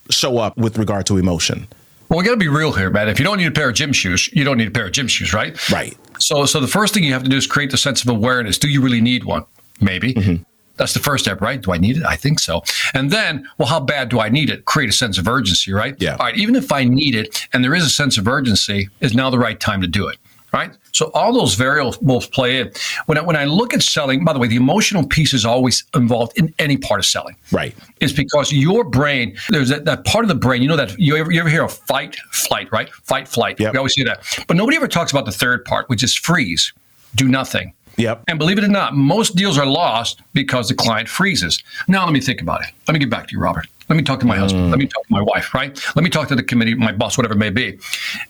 show 0.10 0.40
up 0.40 0.58
with 0.58 0.78
regard 0.78 1.06
to 1.08 1.18
emotion. 1.18 1.68
Well, 2.10 2.18
we 2.18 2.26
got 2.26 2.32
to 2.32 2.38
be 2.38 2.48
real 2.48 2.72
here, 2.72 2.90
man. 2.90 3.08
If 3.08 3.20
you 3.20 3.26
don't 3.26 3.38
need 3.38 3.48
a 3.48 3.52
pair 3.52 3.70
of 3.70 3.76
gym 3.76 3.94
shoes, 3.94 4.30
you 4.34 4.44
don't 4.44 4.58
need 4.58 4.68
a 4.68 4.72
pair 4.72 4.88
of 4.88 4.92
gym 4.92 5.08
shoes, 5.08 5.32
right? 5.32 5.70
Right. 5.70 5.96
So, 6.18 6.46
so 6.46 6.60
the 6.60 6.68
first 6.68 6.94
thing 6.94 7.04
you 7.04 7.14
have 7.14 7.24
to 7.24 7.30
do 7.30 7.38
is 7.38 7.46
create 7.46 7.70
the 7.70 7.78
sense 7.78 8.02
of 8.02 8.10
awareness. 8.10 8.58
Do 8.58 8.68
you 8.68 8.82
really 8.82 9.00
need 9.00 9.26
one? 9.26 9.46
Maybe. 9.80 10.16
Mm-hmm. 10.16 10.44
That's 10.78 10.94
the 10.94 11.00
first 11.00 11.26
step, 11.26 11.40
right? 11.40 11.62
Do 11.62 11.72
I 11.72 11.78
need 11.78 11.98
it? 11.98 12.06
I 12.06 12.16
think 12.16 12.40
so. 12.40 12.64
And 12.94 13.12
then, 13.12 13.48
well, 13.58 13.68
how 13.68 13.80
bad 13.80 14.10
do 14.10 14.20
I 14.20 14.30
need 14.30 14.50
it? 14.50 14.66
Create 14.66 14.90
a 14.90 14.94
sense 14.94 15.18
of 15.18 15.28
urgency, 15.28 15.72
right? 15.72 15.96
Yeah. 16.00 16.14
All 16.14 16.26
right. 16.26 16.38
Even 16.38 16.56
if 16.56 16.72
I 16.72 16.84
need 16.84 17.16
it 17.16 17.48
and 17.54 17.64
there 17.64 17.76
is 17.76 17.86
a 17.86 17.90
sense 17.90 18.18
of 18.18 18.28
urgency, 18.28 18.90
is 19.02 19.14
now 19.14 19.30
the 19.30 19.38
right 19.38 19.60
time 19.60 19.82
to 19.82 19.88
do 19.88 20.08
it, 20.08 20.18
right? 20.52 20.76
So 20.92 21.12
all 21.14 21.34
those 21.34 21.56
variables 21.56 22.28
play 22.28 22.60
in. 22.60 22.72
When 23.06 23.18
I, 23.18 23.22
when 23.22 23.36
I 23.36 23.46
look 23.46 23.74
at 23.74 23.82
selling, 23.82 24.24
by 24.24 24.34
the 24.34 24.40
way, 24.40 24.48
the 24.48 24.56
emotional 24.56 25.06
piece 25.06 25.34
is 25.34 25.46
always 25.46 25.84
involved 25.96 26.38
in 26.38 26.54
any 26.60 26.78
part 26.78 27.00
of 27.00 27.06
selling. 27.06 27.36
Right. 27.52 27.76
Is 28.00 28.14
because 28.14 28.52
your 28.52 28.84
brain, 28.84 29.38
there's 29.50 29.70
that, 29.70 29.86
that 29.86 30.06
part 30.06 30.26
of 30.26 30.30
the 30.30 30.36
brain, 30.36 30.62
you 30.62 30.68
know 30.68 30.76
that 30.76 30.98
you 30.98 31.16
ever, 31.18 31.32
you 31.32 31.40
ever 31.40 31.50
hear 31.50 31.64
of 31.64 31.74
fight, 31.74 32.16
flight, 32.32 32.72
right? 32.72 32.90
Fight, 32.90 33.28
flight. 33.28 33.60
Yep. 33.60 33.74
We 33.74 33.78
always 33.78 33.94
hear 33.94 34.06
that. 34.06 34.24
But 34.48 34.58
nobody 34.58 34.78
ever 34.78 34.88
talks 34.88 35.12
about 35.12 35.26
the 35.26 35.32
third 35.32 35.66
part, 35.66 35.90
which 35.90 36.04
is 36.04 36.16
freeze, 36.16 36.74
do 37.16 37.28
nothing. 37.28 37.74
Yep. 37.98 38.24
And 38.30 38.40
believe 38.40 38.58
it 38.58 38.64
or 38.64 38.70
not, 38.70 38.96
most 38.96 39.36
deals 39.36 39.58
are 39.58 39.66
lost 39.66 40.22
because 40.34 40.70
the 40.70 40.76
client 40.76 41.10
freezes. 41.10 41.62
Now, 41.88 42.06
let 42.06 42.14
me 42.14 42.22
think 42.22 42.42
about 42.42 42.62
it. 42.62 42.70
Let 42.88 42.94
me 42.94 43.00
get 43.00 43.10
back 43.10 43.28
to 43.28 43.34
you, 43.34 43.42
Robert. 43.42 43.68
Let 43.90 43.96
me 43.96 44.04
talk 44.04 44.20
to 44.20 44.26
my 44.26 44.38
mm. 44.38 44.40
husband. 44.40 44.70
Let 44.70 44.80
me 44.80 44.88
talk 44.88 45.04
to 45.06 45.12
my 45.12 45.22
wife, 45.22 45.54
right? 45.54 45.78
Let 45.96 46.04
me 46.04 46.10
talk 46.10 46.28
to 46.30 46.36
the 46.36 46.44
committee, 46.44 46.76
my 46.76 46.92
boss, 46.92 47.18
whatever 47.18 47.34
it 47.34 47.38
may 47.38 47.50
be. 47.50 47.80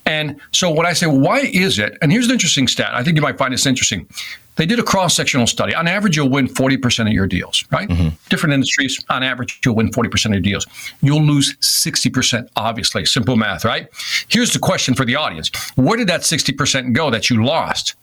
And 0.06 0.40
so 0.52 0.72
when 0.72 0.86
I 0.86 0.94
say, 0.94 1.08
why 1.08 1.40
is 1.40 1.80
it? 1.80 1.98
And 2.02 2.12
here's 2.12 2.28
an 2.28 2.32
interesting 2.32 2.68
stat. 2.68 2.92
I 2.94 3.04
think 3.04 3.18
you 3.18 3.22
might 3.22 3.38
find 3.38 3.54
this 3.54 3.66
interesting. 3.66 4.08
They 4.56 4.66
did 4.66 4.80
a 4.80 4.84
cross 4.84 5.16
sectional 5.16 5.48
study. 5.48 5.74
On 5.74 5.88
average, 5.88 6.18
you'll 6.18 6.30
win 6.30 6.48
40% 6.48 7.08
of 7.08 7.14
your 7.14 7.28
deals, 7.28 7.64
right? 7.72 7.88
Mm-hmm. 7.88 8.10
Different 8.30 8.54
industries, 8.54 9.04
on 9.10 9.24
average, 9.24 9.60
you'll 9.64 9.76
win 9.76 9.90
40% 9.90 10.26
of 10.26 10.32
your 10.32 10.42
deals. 10.42 10.68
You'll 11.02 11.24
lose 11.24 11.56
60%, 11.58 12.50
obviously. 12.58 13.06
Simple 13.06 13.38
math, 13.38 13.64
right? 13.64 13.88
Here's 14.28 14.52
the 14.52 14.60
question 14.60 14.96
for 14.96 15.06
the 15.06 15.16
audience 15.16 15.50
Where 15.76 15.98
did 15.98 16.08
that 16.08 16.22
60% 16.22 16.94
go 16.94 17.10
that 17.10 17.30
you 17.30 17.44
lost? 17.44 17.96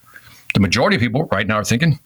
The 0.54 0.60
majority 0.60 0.96
of 0.96 1.00
people 1.00 1.24
right 1.24 1.46
now 1.46 1.56
are 1.56 1.64
thinking, 1.64 1.98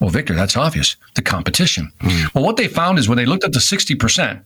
well, 0.00 0.08
Victor, 0.08 0.34
that's 0.34 0.56
obvious. 0.56 0.96
The 1.14 1.22
competition. 1.22 1.92
Mm. 2.00 2.34
Well, 2.34 2.44
what 2.44 2.56
they 2.56 2.68
found 2.68 2.98
is 2.98 3.06
when 3.06 3.18
they 3.18 3.26
looked 3.26 3.44
at 3.44 3.52
the 3.52 3.58
60%, 3.58 4.42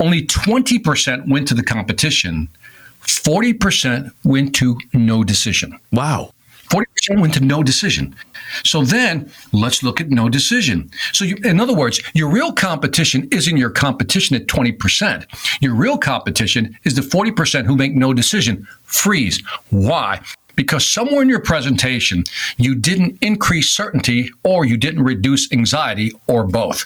only 0.00 0.26
20% 0.26 1.28
went 1.28 1.48
to 1.48 1.54
the 1.54 1.62
competition, 1.62 2.48
40% 3.02 4.10
went 4.24 4.54
to 4.56 4.78
no 4.92 5.24
decision. 5.24 5.78
Wow. 5.92 6.32
40% 6.68 7.20
went 7.20 7.34
to 7.34 7.40
no 7.40 7.62
decision. 7.62 8.14
So 8.62 8.82
then 8.82 9.32
let's 9.52 9.82
look 9.82 10.00
at 10.00 10.10
no 10.10 10.28
decision. 10.28 10.90
So, 11.12 11.24
you, 11.24 11.36
in 11.42 11.60
other 11.60 11.74
words, 11.74 12.02
your 12.14 12.28
real 12.28 12.52
competition 12.52 13.26
isn't 13.32 13.56
your 13.56 13.70
competition 13.70 14.36
at 14.36 14.46
20%. 14.46 15.24
Your 15.62 15.74
real 15.74 15.96
competition 15.96 16.76
is 16.84 16.94
the 16.94 17.00
40% 17.00 17.64
who 17.64 17.76
make 17.76 17.94
no 17.94 18.12
decision. 18.12 18.66
Freeze. 18.84 19.42
Why? 19.70 20.20
because 20.58 20.84
somewhere 20.84 21.22
in 21.22 21.28
your 21.28 21.38
presentation, 21.38 22.24
you 22.56 22.74
didn't 22.74 23.16
increase 23.22 23.70
certainty 23.70 24.28
or 24.42 24.64
you 24.64 24.76
didn't 24.76 25.04
reduce 25.04 25.52
anxiety 25.52 26.10
or 26.26 26.42
both. 26.42 26.84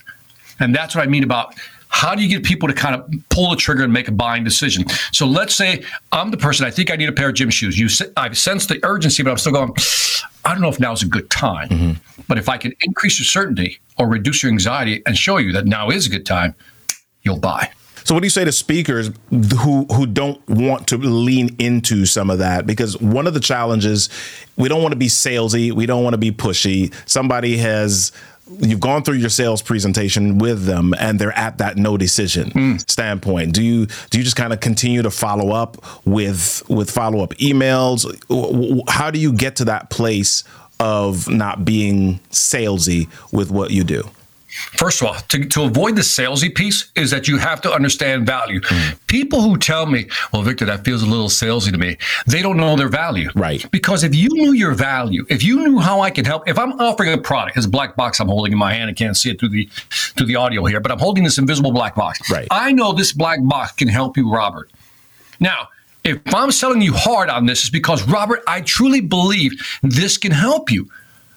And 0.61 0.75
that's 0.75 0.95
what 0.95 1.05
I 1.05 1.07
mean 1.07 1.25
about 1.25 1.55
how 1.93 2.15
do 2.15 2.23
you 2.23 2.29
get 2.29 2.43
people 2.43 2.69
to 2.69 2.75
kind 2.75 2.95
of 2.95 3.09
pull 3.29 3.51
the 3.51 3.57
trigger 3.57 3.85
and 3.85 3.93
make 3.93 4.09
a 4.09 4.13
buying 4.13 4.43
decision? 4.43 4.85
So 5.13 5.27
let's 5.27 5.55
say 5.55 5.85
I'm 6.11 6.31
the 6.31 6.37
person, 6.37 6.67
I 6.67 6.71
think 6.71 6.91
I 6.91 6.97
need 6.97 7.09
a 7.09 7.13
pair 7.13 7.29
of 7.29 7.35
gym 7.35 7.51
shoes. 7.51 7.79
You, 7.79 7.89
I've 8.17 8.37
sensed 8.37 8.71
the 8.71 8.81
urgency, 8.83 9.23
but 9.23 9.31
I'm 9.31 9.37
still 9.37 9.53
going, 9.53 9.75
I 10.45 10.53
don't 10.53 10.63
know 10.63 10.69
if 10.71 10.81
now 10.81 10.93
is 10.93 11.03
a 11.03 11.07
good 11.07 11.31
time. 11.31 11.69
Mm-hmm. 11.69 12.23
But 12.27 12.39
if 12.39 12.49
I 12.49 12.57
can 12.57 12.73
increase 12.81 13.19
your 13.19 13.27
certainty 13.27 13.79
or 13.99 14.09
reduce 14.09 14.43
your 14.43 14.51
anxiety 14.51 15.03
and 15.07 15.17
show 15.17 15.37
you 15.37 15.53
that 15.53 15.67
now 15.67 15.91
is 15.91 16.07
a 16.07 16.11
good 16.11 16.25
time, 16.27 16.55
you'll 17.23 17.39
buy. 17.39 17.71
So, 18.05 18.15
what 18.15 18.21
do 18.21 18.27
you 18.27 18.31
say 18.31 18.45
to 18.45 18.53
speakers 18.53 19.11
who 19.31 19.85
who 19.85 20.07
don't 20.07 20.41
want 20.49 20.89
to 20.89 20.97
lean 20.97 21.55
into 21.61 22.05
some 22.05 22.31
of 22.31 22.39
that? 22.39 22.67
Because 22.67 23.01
one 23.01 23.29
of 23.29 23.35
the 23.35 23.41
challenges, 23.41 24.09
we 24.57 24.69
don't 24.69 24.83
want 24.83 24.93
to 24.93 24.99
be 24.99 25.07
salesy, 25.07 25.73
we 25.73 25.87
don't 25.87 26.03
want 26.03 26.15
to 26.15 26.19
be 26.19 26.33
pushy. 26.33 26.93
Somebody 27.09 27.59
has 27.59 28.11
you've 28.61 28.81
gone 28.81 29.03
through 29.03 29.17
your 29.17 29.31
sales 29.31 29.63
presentation 29.63 30.39
with 30.39 30.65
them 30.65 30.95
and 30.99 31.19
they're 31.19 31.37
at 31.37 31.59
that 31.59 31.77
no 31.77 31.97
decision 31.97 32.51
mm. 32.51 32.91
standpoint. 32.91 33.55
Do 33.55 33.63
you 33.63 33.87
do 34.11 34.19
you 34.19 34.25
just 34.25 34.37
kind 34.37 34.53
of 34.53 34.61
continue 34.61 35.03
to 35.03 35.11
follow 35.11 35.53
up 35.53 35.83
with 36.05 36.63
with 36.69 36.91
follow 36.91 37.23
up 37.23 37.31
emails 37.35 38.05
how 38.89 39.11
do 39.11 39.19
you 39.19 39.33
get 39.33 39.57
to 39.57 39.65
that 39.65 39.91
place 39.91 40.45
of 40.81 41.29
not 41.29 41.65
being 41.65 42.19
salesy 42.31 43.09
with 43.33 43.51
what 43.51 43.71
you 43.71 43.85
do 43.85 44.09
First 44.53 45.01
of 45.01 45.09
all, 45.09 45.15
to, 45.15 45.45
to 45.47 45.63
avoid 45.63 45.97
the 45.97 46.03
salesy 46.03 46.55
piece 46.55 46.91
is 46.95 47.11
that 47.11 47.27
you 47.27 47.39
have 47.39 47.61
to 47.63 47.73
understand 47.73 48.27
value. 48.27 48.61
Mm. 48.61 49.07
People 49.07 49.41
who 49.41 49.57
tell 49.57 49.87
me, 49.87 50.09
well, 50.33 50.43
Victor, 50.43 50.67
that 50.67 50.85
feels 50.85 51.03
a 51.03 51.07
little 51.07 51.29
salesy 51.29 51.73
to 51.73 51.79
me, 51.79 51.97
they 52.27 52.43
don't 52.43 52.59
know 52.59 52.77
their 52.77 52.89
value. 52.89 53.31
Right. 53.35 53.69
Because 53.71 54.05
if 54.05 54.15
you 54.15 54.29
knew 54.29 54.53
your 54.53 54.75
value, 54.75 55.25
if 55.31 55.43
you 55.43 55.67
knew 55.67 55.79
how 55.79 56.01
I 56.01 56.11
could 56.11 56.27
help, 56.27 56.49
if 56.49 56.59
I'm 56.59 56.73
offering 56.73 57.13
a 57.13 57.19
product, 57.19 57.57
this 57.57 57.67
black 57.67 57.97
box 57.97 58.21
I'm 58.21 58.29
holding 58.29 58.53
in 58.53 58.59
my 58.59 58.75
hand, 58.75 58.91
I 58.91 58.95
can't 58.95 59.17
see 59.17 59.31
it 59.31 59.41
through 59.41 59.51
the 59.51 59.69
through 59.91 60.27
the 60.27 60.37
audio 60.37 60.65
here, 60.67 60.81
but 60.81 60.93
I'm 60.93 60.99
holding 60.99 61.25
this 61.25 61.39
invisible 61.39 61.73
black 61.73 61.95
box. 61.95 62.31
Right. 62.31 62.49
I 62.51 62.73
know 62.73 62.93
this 62.93 63.13
black 63.13 63.41
box 63.43 63.73
can 63.73 63.89
help 63.89 64.17
you, 64.17 64.31
Robert. 64.31 64.71
Now, 65.41 65.69
if 66.05 66.21
I'm 66.35 66.51
selling 66.51 66.83
you 66.83 66.93
hard 66.93 67.29
on 67.31 67.47
this, 67.47 67.61
it's 67.61 67.71
because 67.71 68.07
Robert, 68.09 68.43
I 68.47 68.61
truly 68.61 69.01
believe 69.01 69.53
this 69.83 70.19
can 70.19 70.33
help 70.33 70.71
you 70.71 70.89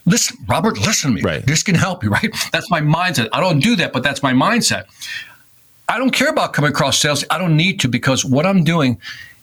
listen, 0.06 0.38
Robert, 0.48 0.78
listen 0.80 1.12
to 1.12 1.16
me. 1.16 1.22
Right. 1.22 1.46
This 1.46 1.64
can 1.64 1.76
help 1.76 2.04
you, 2.04 2.10
right? 2.10 2.34
That's 2.52 2.70
my 2.70 2.82
mindset. 2.82 3.30
I 3.34 3.40
don't 3.40 3.60
do 3.60 3.76
that, 3.78 3.94
but 3.94 4.04
that's 4.04 4.24
my 4.24 4.34
mindset. 4.34 4.86
I 5.88 5.98
don't 5.98 6.12
care 6.12 6.30
about 6.30 6.54
coming 6.54 6.72
across 6.72 7.00
sales. 7.00 7.24
I 7.30 7.38
don't 7.38 7.56
need 7.56 7.80
to 7.82 7.88
because 7.88 8.26
what 8.26 8.46
I'm 8.46 8.64
doing 8.64 9.00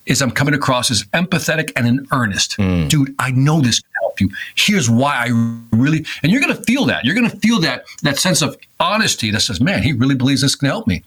is 0.07 0.21
I'm 0.21 0.33
coming 0.33 0.55
across 0.55 0.91
as 0.91 1.05
empathetic 1.15 1.71
and 1.77 1.87
in 1.87 2.07
earnest. 2.11 2.57
Mm. 2.57 2.89
Dude, 2.89 3.15
I 3.19 3.31
know 3.31 3.61
this 3.61 3.81
can 3.81 3.91
help 4.01 4.21
you. 4.21 4.31
Here's 4.57 4.91
why 4.91 5.15
I 5.15 5.67
really 5.71 6.05
and 6.23 6.33
you're 6.33 6.41
gonna 6.41 6.57
feel 6.57 6.85
that. 6.87 7.05
You're 7.05 7.15
gonna 7.15 7.31
feel 7.31 7.61
that 7.61 7.85
that 8.03 8.19
sense 8.19 8.43
of 8.43 8.57
honesty 8.81 9.31
that 9.31 9.41
says, 9.41 9.61
man, 9.61 9.83
he 9.83 9.93
really 9.93 10.17
believes 10.17 10.41
this 10.41 10.57
can 10.57 10.69
help 10.69 10.89
me. 10.89 11.05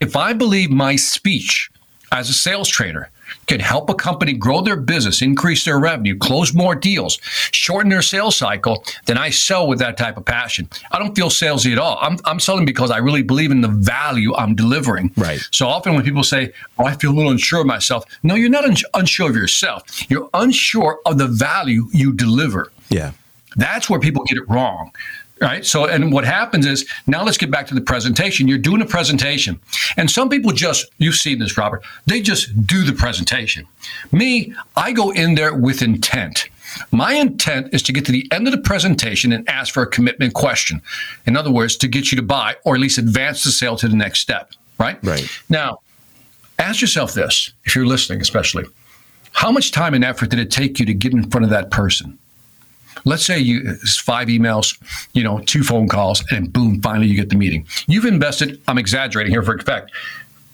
If 0.00 0.14
I 0.14 0.32
believe 0.32 0.70
my 0.70 0.94
speech 0.94 1.68
as 2.12 2.30
a 2.30 2.32
sales 2.32 2.68
trainer 2.68 3.10
can 3.46 3.60
help 3.60 3.90
a 3.90 3.94
company 3.94 4.32
grow 4.32 4.60
their 4.60 4.76
business, 4.76 5.22
increase 5.22 5.64
their 5.64 5.78
revenue, 5.78 6.16
close 6.16 6.54
more 6.54 6.74
deals, 6.74 7.18
shorten 7.52 7.90
their 7.90 8.02
sales 8.02 8.36
cycle, 8.36 8.84
then 9.06 9.18
I 9.18 9.30
sell 9.30 9.68
with 9.68 9.78
that 9.78 9.96
type 9.96 10.16
of 10.16 10.24
passion. 10.24 10.68
I 10.90 10.98
don't 10.98 11.14
feel 11.14 11.28
salesy 11.28 11.72
at 11.72 11.78
all. 11.78 11.98
I'm, 12.00 12.18
I'm 12.24 12.40
selling 12.40 12.64
because 12.64 12.90
I 12.90 12.98
really 12.98 13.22
believe 13.22 13.50
in 13.50 13.60
the 13.60 13.68
value 13.68 14.34
I'm 14.34 14.54
delivering. 14.54 15.12
Right. 15.16 15.40
So 15.50 15.66
often 15.66 15.94
when 15.94 16.04
people 16.04 16.22
say, 16.22 16.52
oh, 16.78 16.84
I 16.84 16.94
feel 16.94 17.12
a 17.12 17.14
little 17.14 17.30
unsure 17.30 17.60
of 17.60 17.66
myself, 17.66 18.04
no, 18.22 18.34
you're 18.34 18.50
not 18.50 18.64
un- 18.64 18.76
unsure 18.94 19.30
of 19.30 19.36
yourself. 19.36 20.10
You're 20.10 20.28
unsure 20.34 21.00
of 21.06 21.18
the 21.18 21.28
value 21.28 21.88
you 21.92 22.12
deliver. 22.12 22.72
Yeah. 22.88 23.12
That's 23.56 23.88
where 23.88 23.98
people 23.98 24.24
get 24.24 24.36
it 24.36 24.48
wrong 24.48 24.92
right? 25.40 25.64
So 25.64 25.86
and 25.86 26.12
what 26.12 26.24
happens 26.24 26.66
is 26.66 26.88
now 27.06 27.24
let's 27.24 27.38
get 27.38 27.50
back 27.50 27.66
to 27.68 27.74
the 27.74 27.80
presentation. 27.80 28.48
You're 28.48 28.58
doing 28.58 28.82
a 28.82 28.86
presentation. 28.86 29.60
And 29.96 30.10
some 30.10 30.28
people 30.28 30.52
just 30.52 30.86
you've 30.98 31.16
seen 31.16 31.38
this 31.38 31.56
robert 31.56 31.82
they 32.06 32.20
just 32.20 32.66
do 32.66 32.84
the 32.84 32.92
presentation. 32.92 33.66
Me 34.12 34.54
i 34.76 34.92
go 34.92 35.10
in 35.10 35.34
there 35.34 35.54
with 35.54 35.82
intent. 35.82 36.48
My 36.90 37.14
intent 37.14 37.72
is 37.72 37.82
to 37.84 37.92
get 37.92 38.04
to 38.06 38.12
the 38.12 38.28
end 38.30 38.46
of 38.46 38.52
the 38.52 38.60
presentation 38.60 39.32
and 39.32 39.48
ask 39.48 39.72
for 39.72 39.82
a 39.82 39.86
commitment 39.86 40.34
question. 40.34 40.82
In 41.24 41.36
other 41.36 41.50
words 41.50 41.76
to 41.76 41.88
get 41.88 42.12
you 42.12 42.16
to 42.16 42.22
buy 42.22 42.56
or 42.64 42.74
at 42.74 42.80
least 42.80 42.98
advance 42.98 43.44
the 43.44 43.50
sale 43.50 43.76
to 43.76 43.88
the 43.88 43.96
next 43.96 44.20
step 44.20 44.52
right? 44.78 44.98
Right. 45.02 45.28
Now 45.48 45.80
ask 46.58 46.80
yourself 46.80 47.14
this 47.14 47.52
if 47.64 47.74
you're 47.74 47.86
listening 47.86 48.20
especially. 48.20 48.64
How 49.32 49.52
much 49.52 49.70
time 49.70 49.94
and 49.94 50.04
effort 50.04 50.30
did 50.30 50.38
it 50.38 50.50
take 50.50 50.78
you 50.78 50.86
to 50.86 50.94
get 50.94 51.12
in 51.12 51.30
front 51.30 51.44
of 51.44 51.50
that 51.50 51.70
person 51.70 52.18
let's 53.06 53.24
say 53.24 53.38
you 53.38 53.62
it's 53.64 53.98
five 53.98 54.28
emails, 54.28 54.76
you 55.14 55.22
know, 55.22 55.38
two 55.46 55.62
phone 55.62 55.88
calls, 55.88 56.22
and 56.30 56.52
boom, 56.52 56.82
finally 56.82 57.06
you 57.06 57.16
get 57.16 57.30
the 57.30 57.36
meeting. 57.36 57.66
You've 57.86 58.04
invested, 58.04 58.60
I'm 58.68 58.76
exaggerating 58.76 59.32
here 59.32 59.42
for 59.42 59.54
effect, 59.54 59.92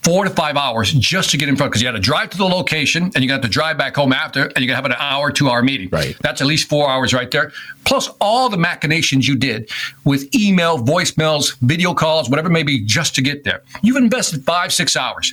four 0.02 0.24
to 0.24 0.30
five 0.30 0.56
hours 0.56 0.92
just 0.92 1.30
to 1.30 1.36
get 1.36 1.48
in 1.48 1.56
front 1.56 1.72
because 1.72 1.80
you 1.80 1.86
had 1.86 1.94
to 1.94 2.00
drive 2.00 2.30
to 2.30 2.36
the 2.36 2.44
location 2.44 3.04
and 3.14 3.22
you 3.22 3.28
got 3.28 3.42
to 3.42 3.48
drive 3.48 3.78
back 3.78 3.94
home 3.96 4.12
after 4.12 4.44
and 4.44 4.58
you 4.58 4.66
got 4.66 4.72
to 4.72 4.82
have 4.82 4.84
an 4.84 4.96
hour, 4.98 5.30
two 5.30 5.48
hour 5.48 5.62
meeting. 5.62 5.88
Right. 5.90 6.16
That's 6.20 6.40
at 6.40 6.46
least 6.46 6.68
four 6.68 6.88
hours 6.88 7.14
right 7.14 7.30
there. 7.30 7.52
Plus 7.84 8.08
all 8.20 8.48
the 8.48 8.56
machinations 8.56 9.26
you 9.26 9.36
did 9.36 9.70
with 10.04 10.34
email, 10.34 10.78
voicemails, 10.78 11.56
video 11.60 11.94
calls, 11.94 12.28
whatever 12.28 12.48
it 12.48 12.52
may 12.52 12.64
be, 12.64 12.84
just 12.84 13.14
to 13.14 13.22
get 13.22 13.44
there. 13.44 13.62
You've 13.82 13.96
invested 13.96 14.44
five, 14.44 14.72
six 14.72 14.96
hours. 14.96 15.32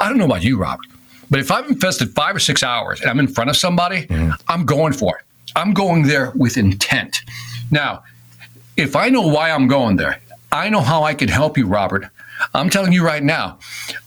I 0.00 0.08
don't 0.08 0.16
know 0.16 0.26
about 0.26 0.44
you, 0.44 0.58
Robert, 0.58 0.86
but 1.28 1.40
if 1.40 1.50
I've 1.50 1.68
invested 1.68 2.14
five 2.14 2.36
or 2.36 2.40
six 2.40 2.62
hours 2.62 3.00
and 3.00 3.10
I'm 3.10 3.18
in 3.18 3.26
front 3.26 3.50
of 3.50 3.56
somebody, 3.56 4.06
mm. 4.06 4.32
I'm 4.46 4.64
going 4.64 4.92
for 4.92 5.18
it. 5.18 5.24
I'm 5.58 5.74
going 5.74 6.04
there 6.04 6.30
with 6.36 6.56
intent. 6.56 7.22
Now, 7.72 8.04
if 8.76 8.94
I 8.94 9.08
know 9.08 9.26
why 9.26 9.50
I'm 9.50 9.66
going 9.66 9.96
there, 9.96 10.20
I 10.52 10.70
know 10.70 10.80
how 10.80 11.02
I 11.02 11.14
can 11.14 11.28
help 11.28 11.58
you, 11.58 11.66
Robert. 11.66 12.06
I'm 12.54 12.70
telling 12.70 12.92
you 12.92 13.04
right 13.04 13.24
now, 13.24 13.58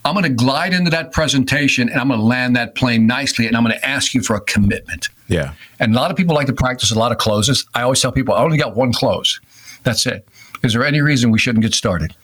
I'm 0.06 0.14
going 0.14 0.24
to 0.24 0.30
glide 0.30 0.74
into 0.74 0.90
that 0.92 1.12
presentation 1.12 1.90
and 1.90 2.00
I'm 2.00 2.08
going 2.08 2.22
to 2.22 2.26
land 2.26 2.56
that 2.56 2.76
plane 2.76 3.06
nicely 3.06 3.48
and 3.48 3.58
I'm 3.58 3.64
going 3.64 3.78
to 3.78 3.86
ask 3.86 4.14
you 4.14 4.22
for 4.22 4.38
a 4.38 4.40
commitment. 4.40 5.10
Yeah. 5.28 5.54
And 5.82 5.94
a 5.94 5.98
lot 5.98 6.10
of 6.10 6.16
people 6.16 6.34
like 6.34 6.48
to 6.48 6.54
practice 6.54 6.90
a 6.90 6.98
lot 6.98 7.12
of 7.12 7.18
closes. 7.18 7.66
I 7.74 7.82
always 7.82 8.02
tell 8.02 8.14
people, 8.14 8.34
I 8.34 8.42
only 8.42 8.58
got 8.58 8.78
one 8.78 8.94
close. 8.94 9.42
That's 9.84 10.06
it. 10.06 10.26
Is 10.64 10.72
there 10.72 10.86
any 10.86 11.02
reason 11.02 11.32
we 11.32 11.40
shouldn't 11.40 11.64
get 11.64 11.74
started? 11.74 12.16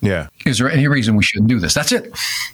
Yeah. 0.00 0.28
Is 0.46 0.56
there 0.56 0.70
any 0.70 0.88
reason 0.88 1.16
we 1.16 1.22
shouldn't 1.22 1.50
do 1.50 1.60
this? 1.60 1.74
That's 1.74 1.92
it. 1.92 2.10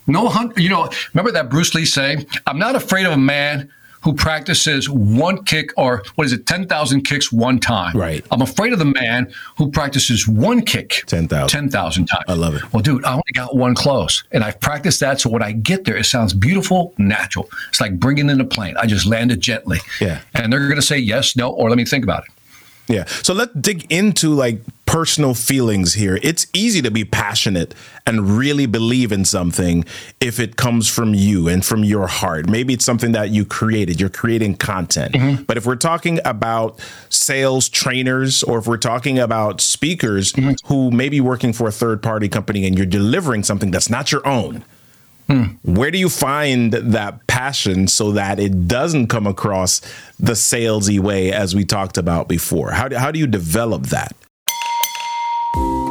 No 0.09 0.29
hunt. 0.29 0.59
You 0.59 0.71
know, 0.71 0.91
remember 1.15 1.31
that 1.31 1.51
Bruce 1.51 1.73
Lee 1.73 1.85
saying, 1.85 2.27
I'm 2.49 2.59
not 2.59 2.75
afraid 2.75 3.07
of 3.07 3.13
a 3.13 3.17
man 3.17 3.71
who 4.07 4.15
practices 4.15 4.89
one 4.89 5.43
kick 5.43 5.73
or 5.77 6.05
what 6.15 6.29
is 6.29 6.33
it, 6.33 6.47
10,000 6.47 7.03
kicks 7.03 7.33
one 7.33 7.59
time. 7.59 7.97
Right. 7.97 8.25
I'm 8.31 8.41
afraid 8.41 8.73
of 8.73 8.79
the 8.79 8.85
man 8.85 9.35
who 9.59 9.69
practices 9.69 10.29
one 10.29 10.63
kick 10.63 11.03
10,000 11.09 11.49
10, 11.49 11.69
times. 11.71 11.99
I 12.29 12.35
love 12.35 12.55
it. 12.55 12.73
Well, 12.73 12.85
dude, 12.85 13.05
I 13.05 13.15
only 13.15 13.33
got 13.35 13.57
one 13.57 13.75
close 13.75 14.23
and 14.31 14.45
I've 14.45 14.61
practiced 14.61 15.01
that. 15.01 15.21
So 15.21 15.29
when 15.29 15.43
I 15.43 15.51
get 15.51 15.87
there, 15.87 15.97
it 15.97 16.05
sounds 16.05 16.35
beautiful, 16.35 16.95
natural. 16.99 17.51
It's 17.69 17.81
like 17.81 17.99
bringing 17.99 18.31
in 18.31 18.41
a 18.41 18.45
plane. 18.45 18.77
I 18.77 18.87
just 18.87 19.07
landed 19.07 19.41
gently. 19.41 19.81
Yeah. 20.01 20.21
And 20.35 20.53
they're 20.53 20.61
going 20.61 20.77
to 20.77 20.83
say 20.83 20.99
yes, 20.99 21.35
no, 21.35 21.51
or 21.51 21.69
let 21.69 21.77
me 21.77 21.85
think 21.85 22.05
about 22.05 22.23
it. 22.23 22.31
Yeah. 22.89 23.05
So 23.07 23.35
let's 23.35 23.53
dig 23.55 23.91
into 23.91 24.31
like 24.35 24.61
personal 24.87 25.35
feelings 25.35 25.95
here. 25.95 26.19
It's 26.23 26.47
easy 26.53 26.81
to 26.83 26.91
be 26.91 27.05
passionate 27.05 27.75
and 28.07 28.39
really 28.39 28.67
believe 28.67 29.11
in 29.11 29.25
something 29.25 29.85
if 30.21 30.39
it 30.39 30.57
comes 30.57 30.89
from 30.89 31.13
you 31.13 31.49
and 31.49 31.65
from 31.65 31.83
your 31.83 32.07
heart. 32.07 32.49
Maybe 32.49 32.73
it's 32.75 32.85
something 32.85 33.13
that 33.13 33.31
you 33.31 33.45
created, 33.45 34.01
you're 34.01 34.09
creating 34.09 34.57
content. 34.57 35.15
Mm-hmm. 35.15 35.43
But 35.43 35.57
if 35.57 35.67
we're 35.67 35.77
talking 35.77 36.21
about 36.25 36.79
sales 37.09 37.69
trainers 37.69 38.43
or 38.45 38.59
if 38.59 38.67
we're 38.67 38.77
talking 38.77 39.19
about 39.19 39.61
speakers 39.61 40.33
mm-hmm. 40.33 40.53
who 40.67 40.91
may 40.91 41.09
be 41.09 41.21
working 41.21 41.53
for 41.53 41.67
a 41.67 41.73
third 41.73 42.03
party 42.03 42.29
company 42.29 42.67
and 42.67 42.77
you're 42.77 42.87
delivering 42.87 43.43
something 43.43 43.73
that's 43.73 43.91
not 43.91 44.13
your 44.13 44.27
own, 44.27 44.65
Where 45.63 45.91
do 45.91 45.99
you 45.99 46.09
find 46.09 46.73
that 46.73 47.27
passion 47.27 47.89
so 47.89 48.13
that 48.13 48.39
it 48.39 48.69
doesn't 48.69 49.09
come 49.09 49.27
across 49.27 49.81
the 50.19 50.33
salesy 50.33 51.01
way 51.01 51.33
as 51.33 51.55
we 51.55 51.65
talked 51.65 51.99
about 51.99 52.29
before? 52.29 52.71
How 52.71 52.89
do, 52.89 52.97
how 52.97 53.11
do 53.11 53.19
you 53.19 53.27
develop 53.27 53.87
that? 53.87 54.17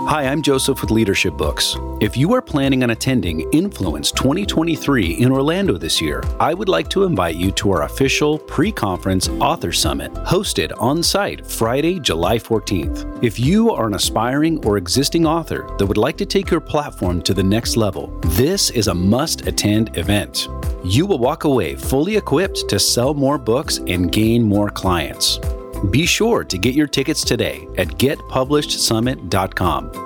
Hi, 0.08 0.28
I'm 0.28 0.44
Joseph 0.44 0.82
with 0.82 0.92
Leadership 0.92 1.34
Books. 1.34 1.76
If 2.00 2.16
you 2.16 2.32
are 2.36 2.42
planning 2.42 2.84
on 2.84 2.92
attending 2.92 3.52
Influence 3.52 4.12
2023 4.12 5.14
in 5.14 5.32
Orlando 5.32 5.80
this 5.80 6.00
year, 6.00 6.24
I 6.40 6.54
would 6.54 6.70
like 6.70 6.90
to 6.90 7.06
invite 7.06 7.38
you 7.38 7.52
to 7.54 7.72
our 7.72 7.82
official 7.84 8.38
pre 8.38 8.72
conference 8.72 9.30
author 9.30 9.72
summit 9.72 10.14
hosted 10.14 10.72
on 10.78 11.02
site 11.02 11.44
Friday, 11.44 12.00
July 12.00 12.38
14th. 12.38 13.24
If 13.24 13.40
you 13.40 13.72
are 13.72 13.88
an 13.88 13.96
aspiring 13.96 14.64
or 14.64 14.78
existing 14.78 15.26
author 15.26 15.68
that 15.80 15.86
would 15.88 15.98
like 15.98 16.18
to 16.18 16.26
take 16.28 16.52
your 16.52 16.62
platform 16.62 17.20
to 17.24 17.34
the 17.34 17.42
next 17.42 17.76
level, 17.76 18.16
this 18.26 18.70
is 18.70 18.90
a 18.90 18.94
must 18.94 19.48
attend 19.48 19.98
event. 19.98 20.50
You 20.84 21.08
will 21.08 21.18
walk 21.18 21.46
away 21.46 21.76
fully 21.76 22.16
equipped 22.16 22.70
to 22.70 22.78
sell 22.78 23.16
more 23.16 23.40
books 23.40 23.80
and 23.88 24.12
gain 24.12 24.44
more 24.44 24.70
clients. 24.70 25.40
Be 25.92 26.06
sure 26.06 26.44
to 26.44 26.58
get 26.58 26.76
your 26.76 26.88
tickets 26.88 27.24
today 27.24 27.68
at 27.78 27.88
getpublishedsummit.com. 27.88 30.05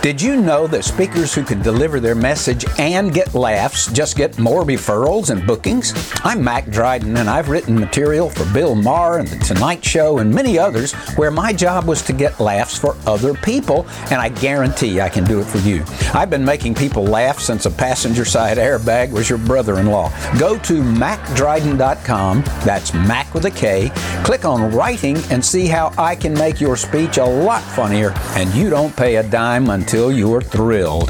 Did 0.00 0.22
you 0.22 0.40
know 0.40 0.68
that 0.68 0.84
speakers 0.84 1.34
who 1.34 1.42
can 1.42 1.60
deliver 1.60 1.98
their 1.98 2.14
message 2.14 2.64
and 2.78 3.12
get 3.12 3.34
laughs 3.34 3.92
just 3.92 4.16
get 4.16 4.38
more 4.38 4.62
referrals 4.62 5.30
and 5.30 5.44
bookings? 5.44 5.92
I'm 6.22 6.42
Mack 6.42 6.70
Dryden, 6.70 7.16
and 7.16 7.28
I've 7.28 7.48
written 7.48 7.78
material 7.78 8.30
for 8.30 8.44
Bill 8.54 8.76
Maher 8.76 9.18
and 9.18 9.26
The 9.26 9.44
Tonight 9.44 9.84
Show 9.84 10.18
and 10.18 10.32
many 10.32 10.56
others 10.56 10.92
where 11.16 11.32
my 11.32 11.52
job 11.52 11.86
was 11.86 12.00
to 12.02 12.12
get 12.12 12.38
laughs 12.38 12.78
for 12.78 12.94
other 13.06 13.34
people, 13.34 13.88
and 14.12 14.20
I 14.20 14.28
guarantee 14.28 15.00
I 15.00 15.08
can 15.08 15.24
do 15.24 15.40
it 15.40 15.46
for 15.46 15.58
you. 15.58 15.82
I've 16.14 16.30
been 16.30 16.44
making 16.44 16.76
people 16.76 17.02
laugh 17.02 17.40
since 17.40 17.66
a 17.66 17.70
passenger 17.70 18.24
side 18.24 18.56
airbag 18.56 19.10
was 19.10 19.28
your 19.28 19.38
brother 19.38 19.80
in 19.80 19.86
law. 19.86 20.12
Go 20.38 20.58
to 20.60 20.80
mackdryden.com, 20.80 22.42
that's 22.64 22.94
Mac 22.94 23.34
with 23.34 23.46
a 23.46 23.50
K, 23.50 23.90
click 24.22 24.44
on 24.44 24.70
writing, 24.70 25.16
and 25.30 25.44
see 25.44 25.66
how 25.66 25.92
I 25.98 26.14
can 26.14 26.34
make 26.34 26.60
your 26.60 26.76
speech 26.76 27.18
a 27.18 27.24
lot 27.24 27.62
funnier, 27.62 28.12
and 28.36 28.54
you 28.54 28.70
don't 28.70 28.94
pay 28.94 29.16
a 29.16 29.28
dime 29.28 29.68
until 29.70 29.87
until 29.88 30.12
you're 30.12 30.42
thrilled. 30.42 31.08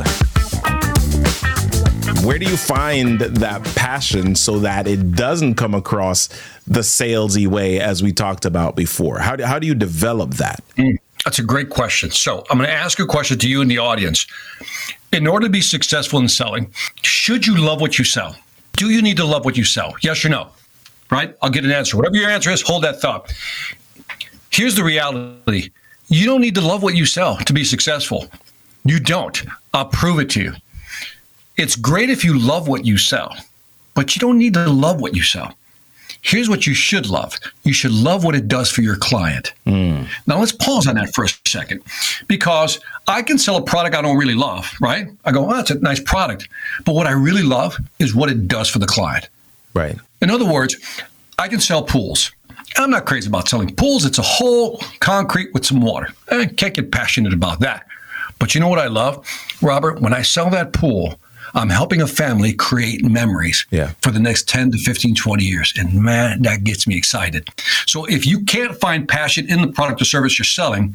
Where 2.25 2.39
do 2.39 2.49
you 2.49 2.57
find 2.57 3.21
that 3.21 3.65
passion 3.75 4.37
so 4.37 4.61
that 4.61 4.87
it 4.87 5.17
doesn't 5.17 5.57
come 5.57 5.75
across 5.75 6.29
the 6.65 6.83
salesy 6.83 7.49
way 7.49 7.81
as 7.81 8.05
we 8.05 8.13
talked 8.13 8.45
about 8.45 8.77
before? 8.77 9.19
How 9.19 9.35
do, 9.35 9.43
how 9.43 9.59
do 9.59 9.67
you 9.67 9.75
develop 9.75 10.35
that? 10.35 10.63
Mm, 10.77 10.97
that's 11.25 11.41
a 11.41 11.43
great 11.43 11.71
question. 11.71 12.13
So 12.13 12.45
I'm 12.51 12.57
going 12.57 12.71
to 12.71 12.73
ask 12.73 13.01
a 13.01 13.05
question 13.05 13.37
to 13.41 13.49
you 13.49 13.63
in 13.63 13.67
the 13.67 13.79
audience. 13.79 14.29
In 15.13 15.27
order 15.27 15.47
to 15.47 15.51
be 15.51 15.61
successful 15.61 16.21
in 16.21 16.29
selling, 16.29 16.73
should 17.03 17.49
you 17.49 17.57
love 17.57 17.81
what 17.81 17.99
you 17.99 18.05
sell? 18.05 18.37
Do 18.77 18.91
you 18.91 19.03
need 19.03 19.17
to 19.17 19.25
love 19.25 19.45
what 19.45 19.57
you 19.57 19.65
sell? 19.65 19.97
Yes 20.03 20.25
or 20.25 20.29
no? 20.29 20.51
Right? 21.11 21.37
I'll 21.43 21.51
get 21.51 21.65
an 21.65 21.73
answer. 21.73 21.97
Whatever 21.97 22.15
your 22.15 22.31
answer 22.31 22.51
is, 22.51 22.63
hold 22.63 22.85
that 22.85 23.01
thought. 23.01 23.35
Here's 24.53 24.77
the 24.77 24.85
reality 24.85 25.71
you 26.11 26.27
don't 26.27 26.41
need 26.41 26.55
to 26.55 26.61
love 26.61 26.85
what 26.85 26.95
you 26.95 27.07
sell 27.07 27.39
to 27.39 27.53
be 27.53 27.65
successful. 27.65 28.29
You 28.89 28.99
don't. 28.99 29.43
I'll 29.75 29.85
prove 29.85 30.19
it 30.19 30.31
to 30.31 30.43
you. 30.43 30.55
It's 31.59 31.77
great 31.77 32.09
if 32.09 32.25
you 32.25 32.39
love 32.39 32.69
what 32.69 32.87
you 32.87 32.97
sell, 32.97 33.37
but 33.95 34.17
you 34.17 34.21
don't 34.21 34.39
need 34.39 34.55
to 34.55 34.67
love 34.67 35.01
what 35.01 35.15
you 35.15 35.23
sell. 35.23 35.55
Here's 36.23 36.49
what 36.49 36.67
you 36.67 36.75
should 36.75 37.07
love 37.07 37.39
you 37.65 37.73
should 37.75 37.93
love 37.93 38.25
what 38.25 38.35
it 38.35 38.49
does 38.49 38.71
for 38.71 38.81
your 38.81 38.97
client. 38.97 39.53
Mm. 39.67 40.09
Now, 40.27 40.39
let's 40.39 40.53
pause 40.53 40.87
on 40.87 40.95
that 40.95 41.15
for 41.15 41.25
a 41.25 41.29
second 41.47 41.83
because 42.29 42.81
I 43.07 43.21
can 43.21 43.37
sell 43.37 43.57
a 43.57 43.63
product 43.63 43.95
I 43.95 44.01
don't 44.01 44.17
really 44.17 44.35
love, 44.35 44.73
right? 44.81 45.07
I 45.27 45.33
go, 45.33 45.51
oh, 45.51 45.61
it's 45.61 45.71
a 45.71 45.79
nice 45.81 46.01
product. 46.01 46.49
But 46.87 46.95
what 46.95 47.07
I 47.07 47.13
really 47.13 47.43
love 47.43 47.77
is 47.99 48.15
what 48.15 48.31
it 48.31 48.49
does 48.49 48.71
for 48.71 48.79
the 48.79 48.87
client. 48.87 49.29
Right. 49.75 49.97
In 50.23 50.31
other 50.31 50.51
words, 50.51 50.77
I 51.39 51.47
can 51.47 51.61
sell 51.61 51.83
pools. 51.83 52.33
I'm 52.77 52.91
not 52.91 53.05
crazy 53.05 53.29
about 53.29 53.49
selling 53.49 53.75
pools. 53.75 54.05
It's 54.07 54.19
a 54.19 54.23
whole 54.23 54.83
concrete 55.01 55.53
with 55.53 55.67
some 55.67 55.81
water. 55.81 56.09
I 56.31 56.47
can't 56.47 56.75
get 56.75 56.91
passionate 56.91 57.35
about 57.35 57.61
that. 57.61 57.87
But 58.39 58.55
you 58.55 58.61
know 58.61 58.69
what 58.69 58.79
I 58.79 58.87
love, 58.87 59.27
Robert? 59.63 60.01
When 60.01 60.13
I 60.13 60.23
sell 60.23 60.51
that 60.51 60.73
pool, 60.73 61.19
I'm 61.55 61.71
helping 61.71 62.03
a 62.03 62.07
family 62.07 62.53
create 62.53 63.05
memories 63.05 63.67
yeah. 63.71 63.93
for 64.03 64.11
the 64.11 64.21
next 64.21 64.49
10 64.49 64.73
to 64.73 64.79
15, 64.79 65.15
20 65.15 65.45
years. 65.45 65.73
And 65.77 65.95
man, 65.95 66.43
that 66.43 66.65
gets 66.65 66.87
me 66.87 66.97
excited. 66.97 67.49
So 67.87 68.05
if 68.05 68.27
you 68.27 68.45
can't 68.45 68.79
find 68.79 69.09
passion 69.09 69.51
in 69.51 69.63
the 69.63 69.69
product 69.69 70.03
or 70.03 70.05
service 70.05 70.39
you're 70.39 70.45
selling, 70.45 70.95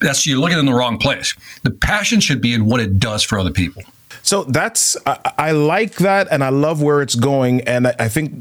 that's 0.00 0.26
you're 0.26 0.38
looking 0.38 0.58
in 0.58 0.66
the 0.66 0.74
wrong 0.74 0.98
place. 0.98 1.34
The 1.62 1.70
passion 1.70 2.20
should 2.20 2.40
be 2.40 2.54
in 2.54 2.64
what 2.64 2.80
it 2.80 2.98
does 2.98 3.22
for 3.22 3.38
other 3.38 3.50
people. 3.50 3.82
So 4.22 4.44
that's 4.44 4.96
I, 5.06 5.32
I, 5.38 5.50
like 5.52 5.96
that, 5.96 6.28
and 6.30 6.44
I 6.44 6.50
love 6.50 6.82
where 6.82 7.02
it's 7.02 7.14
going. 7.14 7.62
And 7.62 7.86
I 7.86 8.08
think 8.08 8.32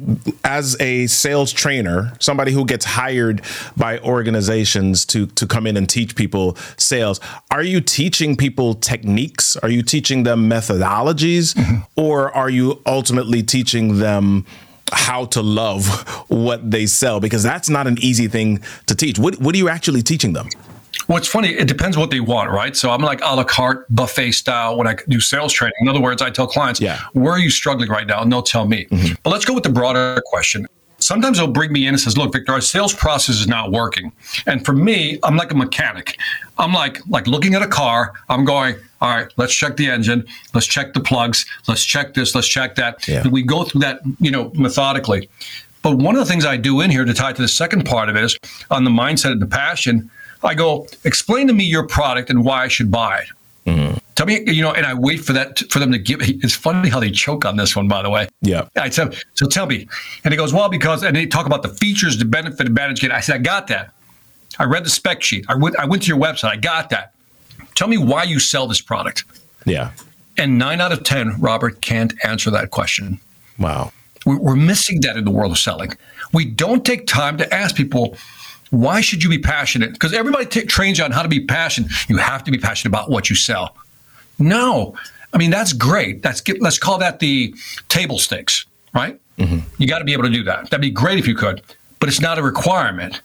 as 0.44 0.80
a 0.80 1.08
sales 1.08 1.52
trainer, 1.52 2.14
somebody 2.20 2.52
who 2.52 2.66
gets 2.66 2.86
hired 2.86 3.42
by 3.78 4.00
organizations 4.00 5.06
to 5.08 5.28
to 5.28 5.48
come 5.48 5.66
in 5.68 5.78
and 5.78 5.90
teach 5.90 6.16
people 6.16 6.58
sales, 6.78 7.20
are 7.52 7.64
you 7.64 7.82
teaching 7.82 8.36
people 8.36 8.74
techniques? 8.76 9.58
Are 9.58 9.70
you 9.70 9.82
teaching 9.82 10.24
them 10.24 10.50
methodologies, 10.50 11.54
mm-hmm. 11.56 11.80
or 11.96 12.36
are 12.36 12.50
you 12.50 12.82
ultimately 12.86 13.44
teaching 13.44 14.00
them? 14.00 14.46
how 14.92 15.26
to 15.26 15.44
love 15.44 15.86
what 16.30 16.72
they 16.72 16.88
sell 16.88 17.20
because 17.20 17.44
that's 17.44 17.70
not 17.70 17.86
an 17.86 17.96
easy 18.00 18.28
thing 18.28 18.60
to 18.88 18.96
teach. 18.96 19.20
What 19.20 19.40
what 19.40 19.54
are 19.54 19.58
you 19.58 19.70
actually 19.70 20.02
teaching 20.02 20.34
them? 20.34 20.50
It's 21.18 21.28
funny. 21.28 21.50
It 21.50 21.68
depends 21.68 21.98
what 21.98 22.12
they 22.12 22.20
want, 22.20 22.52
right? 22.52 22.76
So 22.76 22.92
I'm 22.92 23.02
like 23.02 23.20
a 23.22 23.36
la 23.36 23.44
carte 23.44 23.86
buffet 23.94 24.32
style 24.32 24.78
when 24.78 24.88
I 24.88 24.96
do 25.08 25.20
sales 25.20 25.52
training. 25.52 25.76
In 25.82 25.88
other 25.88 26.00
words, 26.00 26.22
I 26.22 26.30
tell 26.30 26.48
clients, 26.48 26.80
yeah. 26.80 27.00
where 27.14 27.34
are 27.34 27.40
you 27.40 27.50
struggling 27.50 27.90
right 27.90 28.06
now? 28.06 28.22
And 28.22 28.32
they'll 28.32 28.44
tell 28.44 28.68
me. 28.68 28.86
Mm-hmm. 28.86 29.14
But 29.24 29.32
let's 29.32 29.46
go 29.46 29.54
with 29.54 29.64
the 29.64 29.72
broader 29.72 30.22
question. 30.26 30.68
Sometimes 31.00 31.38
they'll 31.38 31.48
bring 31.48 31.72
me 31.72 31.88
in 31.88 31.94
and 31.94 32.00
says, 32.00 32.18
look, 32.18 32.34
Victor, 32.34 32.52
our 32.52 32.62
sales 32.62 32.94
process 32.94 33.36
is 33.36 33.48
not 33.48 33.72
working. 33.72 34.12
And 34.46 34.66
for 34.66 34.74
me, 34.74 35.18
I'm 35.24 35.38
like 35.38 35.52
a 35.52 35.56
mechanic. 35.56 36.18
I'm 36.58 36.74
like, 36.74 37.00
like 37.08 37.26
looking 37.26 37.56
at 37.56 37.62
a 37.62 37.68
car, 37.68 38.14
I'm 38.28 38.44
going, 38.44 38.76
all 39.02 39.10
right, 39.16 39.32
let's 39.38 39.56
check 39.56 39.78
the 39.78 39.90
engine, 39.90 40.26
let's 40.54 40.68
check 40.68 40.94
the 40.94 41.00
plugs, 41.00 41.46
let's 41.68 41.86
check 41.86 42.14
this, 42.14 42.36
let's 42.36 42.50
check 42.50 42.76
that. 42.76 43.08
Yeah. 43.08 43.22
And 43.22 43.32
we 43.32 43.44
go 43.44 43.64
through 43.64 43.82
that, 43.82 44.02
you 44.20 44.30
know, 44.30 44.52
methodically. 44.56 45.30
But 45.82 45.96
one 45.96 46.16
of 46.16 46.20
the 46.20 46.26
things 46.26 46.46
I 46.46 46.58
do 46.58 46.82
in 46.82 46.92
here 46.92 47.06
to 47.06 47.14
tie 47.14 47.32
to 47.32 47.42
the 47.42 47.48
second 47.48 47.86
part 47.86 48.10
of 48.10 48.18
it 48.18 48.24
is 48.26 48.38
on 48.70 48.84
the 48.84 48.90
mindset 48.90 49.32
and 49.32 49.42
the 49.42 49.48
passion, 49.48 50.12
I 50.44 50.56
go, 50.56 50.88
explain 51.04 51.48
to 51.48 51.54
me 51.54 51.64
your 51.64 51.86
product 51.88 52.30
and 52.30 52.44
why 52.44 52.64
I 52.64 52.68
should 52.68 52.90
buy 52.90 53.20
it. 53.20 53.28
Mm-hmm. 53.70 53.98
Tell 54.16 54.26
me, 54.26 54.42
you 54.48 54.62
know, 54.62 54.74
and 54.74 54.86
I 54.86 54.94
wait 54.94 55.18
for 55.18 55.34
that 55.34 55.60
for 55.70 55.80
them 55.80 55.92
to 55.92 55.98
give. 55.98 56.20
It's 56.22 56.56
funny 56.56 56.90
how 56.90 57.00
they 57.00 57.12
choke 57.12 57.46
on 57.46 57.56
this 57.56 57.76
one, 57.76 57.88
by 57.88 58.02
the 58.02 58.10
way. 58.10 58.28
Yeah. 58.42 58.68
I 58.76 58.90
said, 58.90 59.18
so 59.34 59.48
tell 59.48 59.66
me, 59.66 59.88
and 60.24 60.34
he 60.34 60.38
goes, 60.38 60.54
well, 60.54 60.68
because, 60.70 61.04
and 61.04 61.16
they 61.16 61.26
talk 61.26 61.46
about 61.46 61.64
the 61.64 61.70
features, 61.70 62.18
the 62.18 62.26
benefit, 62.26 62.68
advantage. 62.68 63.04
I 63.10 63.20
said, 63.22 63.36
I 63.36 63.38
got 63.40 63.68
that. 63.68 63.94
I 64.58 64.66
read 64.66 64.84
the 64.84 64.90
spec 64.90 65.24
sheet. 65.24 65.46
I 65.48 65.56
went, 65.56 65.78
I 65.78 65.86
went 65.86 66.04
to 66.04 66.08
your 66.10 66.20
website. 66.20 66.50
I 66.50 66.58
got 66.58 66.90
that. 66.90 67.14
Tell 67.76 67.88
me 67.88 67.98
why 67.98 68.24
you 68.24 68.40
sell 68.40 68.68
this 68.68 68.82
product. 68.82 69.24
Yeah. 69.66 69.92
And 70.38 70.58
nine 70.58 70.82
out 70.82 70.92
of 70.92 71.04
ten, 71.04 71.40
Robert 71.40 71.82
can't 71.82 72.14
answer 72.26 72.50
that 72.52 72.72
question. 72.72 73.20
Wow. 73.58 73.94
We're 74.26 74.56
missing 74.56 75.00
that 75.02 75.16
in 75.16 75.24
the 75.24 75.32
world 75.32 75.54
of 75.54 75.58
selling. 75.58 75.94
We 76.34 76.44
don't 76.44 76.86
take 76.86 77.08
time 77.08 77.38
to 77.38 77.54
ask 77.54 77.76
people 77.76 78.18
why 78.70 79.02
should 79.02 79.24
you 79.24 79.30
be 79.30 79.40
passionate? 79.40 79.94
Because 79.94 80.14
everybody 80.14 80.46
t- 80.46 80.66
trains 80.66 80.98
you 80.98 81.04
on 81.04 81.12
how 81.12 81.24
to 81.24 81.30
be 81.30 81.40
passionate. 81.46 81.92
You 82.08 82.18
have 82.18 82.44
to 82.44 82.52
be 82.52 82.58
passionate 82.58 82.92
about 82.92 83.10
what 83.10 83.30
you 83.30 83.36
sell. 83.36 83.76
No, 84.38 84.96
I 85.34 85.38
mean 85.38 85.50
that's 85.50 85.74
great. 85.74 86.22
That's 86.22 86.42
let's 86.60 86.78
call 86.78 86.98
that 87.00 87.20
the 87.20 87.54
table 87.90 88.20
stakes, 88.20 88.66
right? 88.94 89.20
Mm-hmm. 89.38 89.60
You 89.78 89.88
got 89.88 90.00
to 90.00 90.06
be 90.06 90.14
able 90.14 90.24
to 90.24 90.30
do 90.30 90.44
that. 90.44 90.70
That'd 90.70 90.82
be 90.82 90.92
great 90.92 91.18
if 91.18 91.28
you 91.28 91.36
could, 91.36 91.62
but 92.00 92.10
it's 92.10 92.22
not 92.22 92.38
a 92.38 92.44
requirement. 92.44 93.22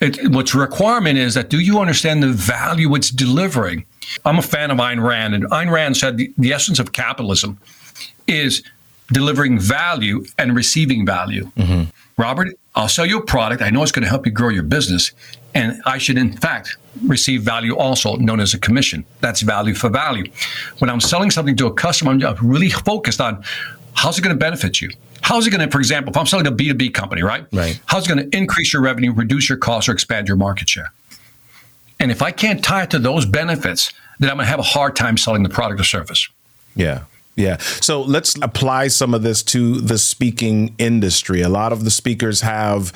It, 0.00 0.28
what's 0.32 0.54
a 0.54 0.58
requirement 0.58 1.18
is 1.18 1.34
that 1.34 1.50
do 1.50 1.60
you 1.60 1.78
understand 1.78 2.22
the 2.22 2.28
value 2.28 2.94
it's 2.94 3.10
delivering? 3.10 3.84
I'm 4.24 4.38
a 4.38 4.42
fan 4.42 4.70
of 4.70 4.78
Ayn 4.78 5.02
Rand, 5.06 5.34
and 5.34 5.44
Ayn 5.50 5.70
Rand 5.70 5.96
said 5.96 6.16
the, 6.16 6.32
the 6.38 6.52
essence 6.52 6.78
of 6.78 6.92
capitalism 6.92 7.58
is 8.26 8.62
delivering 9.12 9.58
value 9.58 10.24
and 10.38 10.56
receiving 10.56 11.04
value. 11.04 11.50
Mm-hmm. 11.56 11.90
Robert, 12.16 12.48
I'll 12.74 12.88
sell 12.88 13.06
you 13.06 13.18
a 13.18 13.24
product. 13.24 13.62
I 13.62 13.70
know 13.70 13.82
it's 13.82 13.92
going 13.92 14.04
to 14.04 14.08
help 14.08 14.26
you 14.26 14.32
grow 14.32 14.48
your 14.48 14.62
business. 14.62 15.12
And 15.54 15.80
I 15.84 15.98
should, 15.98 16.16
in 16.16 16.32
fact, 16.32 16.76
receive 17.04 17.42
value 17.42 17.76
also, 17.76 18.16
known 18.16 18.40
as 18.40 18.54
a 18.54 18.58
commission. 18.58 19.04
That's 19.20 19.40
value 19.40 19.74
for 19.74 19.88
value. 19.88 20.30
When 20.78 20.88
I'm 20.88 21.00
selling 21.00 21.30
something 21.30 21.56
to 21.56 21.66
a 21.66 21.72
customer, 21.72 22.12
I'm 22.12 22.36
really 22.40 22.70
focused 22.70 23.20
on 23.20 23.42
how's 23.94 24.18
it 24.18 24.22
going 24.22 24.34
to 24.34 24.38
benefit 24.38 24.80
you? 24.80 24.90
How's 25.22 25.46
it 25.46 25.50
going 25.50 25.60
to, 25.60 25.70
for 25.70 25.78
example, 25.78 26.10
if 26.10 26.16
I'm 26.16 26.26
selling 26.26 26.46
a 26.46 26.52
B2B 26.52 26.94
company, 26.94 27.22
right? 27.22 27.44
Right. 27.52 27.80
How's 27.86 28.06
it 28.06 28.14
going 28.14 28.30
to 28.30 28.36
increase 28.36 28.72
your 28.72 28.82
revenue, 28.82 29.12
reduce 29.12 29.48
your 29.48 29.58
costs, 29.58 29.88
or 29.88 29.92
expand 29.92 30.28
your 30.28 30.36
market 30.36 30.68
share? 30.68 30.92
And 31.98 32.10
if 32.10 32.22
I 32.22 32.30
can't 32.30 32.64
tie 32.64 32.84
it 32.84 32.90
to 32.90 32.98
those 32.98 33.26
benefits, 33.26 33.92
then 34.18 34.30
I'm 34.30 34.36
going 34.36 34.46
to 34.46 34.50
have 34.50 34.60
a 34.60 34.62
hard 34.62 34.96
time 34.96 35.16
selling 35.16 35.42
the 35.42 35.48
product 35.48 35.80
or 35.80 35.84
service. 35.84 36.28
Yeah. 36.74 37.04
Yeah. 37.36 37.56
So 37.58 38.02
let's 38.02 38.36
apply 38.42 38.88
some 38.88 39.14
of 39.14 39.22
this 39.22 39.42
to 39.44 39.80
the 39.80 39.98
speaking 39.98 40.74
industry. 40.78 41.40
A 41.40 41.48
lot 41.48 41.72
of 41.72 41.84
the 41.84 41.90
speakers 41.90 42.42
have 42.42 42.92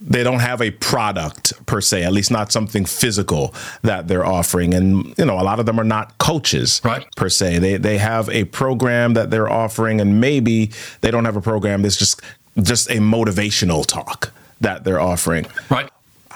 they 0.00 0.22
don't 0.22 0.40
have 0.40 0.60
a 0.60 0.70
product 0.70 1.52
per 1.66 1.80
se, 1.80 2.02
at 2.02 2.12
least 2.12 2.30
not 2.30 2.52
something 2.52 2.84
physical 2.84 3.54
that 3.82 4.06
they're 4.06 4.26
offering. 4.26 4.74
And 4.74 5.16
you 5.16 5.24
know, 5.24 5.40
a 5.40 5.42
lot 5.42 5.60
of 5.60 5.66
them 5.66 5.80
are 5.80 5.84
not 5.84 6.18
coaches 6.18 6.80
right. 6.84 7.06
per 7.16 7.28
se. 7.28 7.58
They 7.58 7.76
they 7.76 7.98
have 7.98 8.28
a 8.28 8.44
program 8.44 9.14
that 9.14 9.30
they're 9.30 9.50
offering, 9.50 10.00
and 10.00 10.20
maybe 10.20 10.70
they 11.00 11.10
don't 11.10 11.24
have 11.24 11.36
a 11.36 11.40
program 11.40 11.82
that's 11.82 11.96
just 11.96 12.20
just 12.60 12.90
a 12.90 12.94
motivational 12.94 13.86
talk 13.86 14.32
that 14.60 14.84
they're 14.84 15.00
offering. 15.00 15.46
Right 15.70 15.90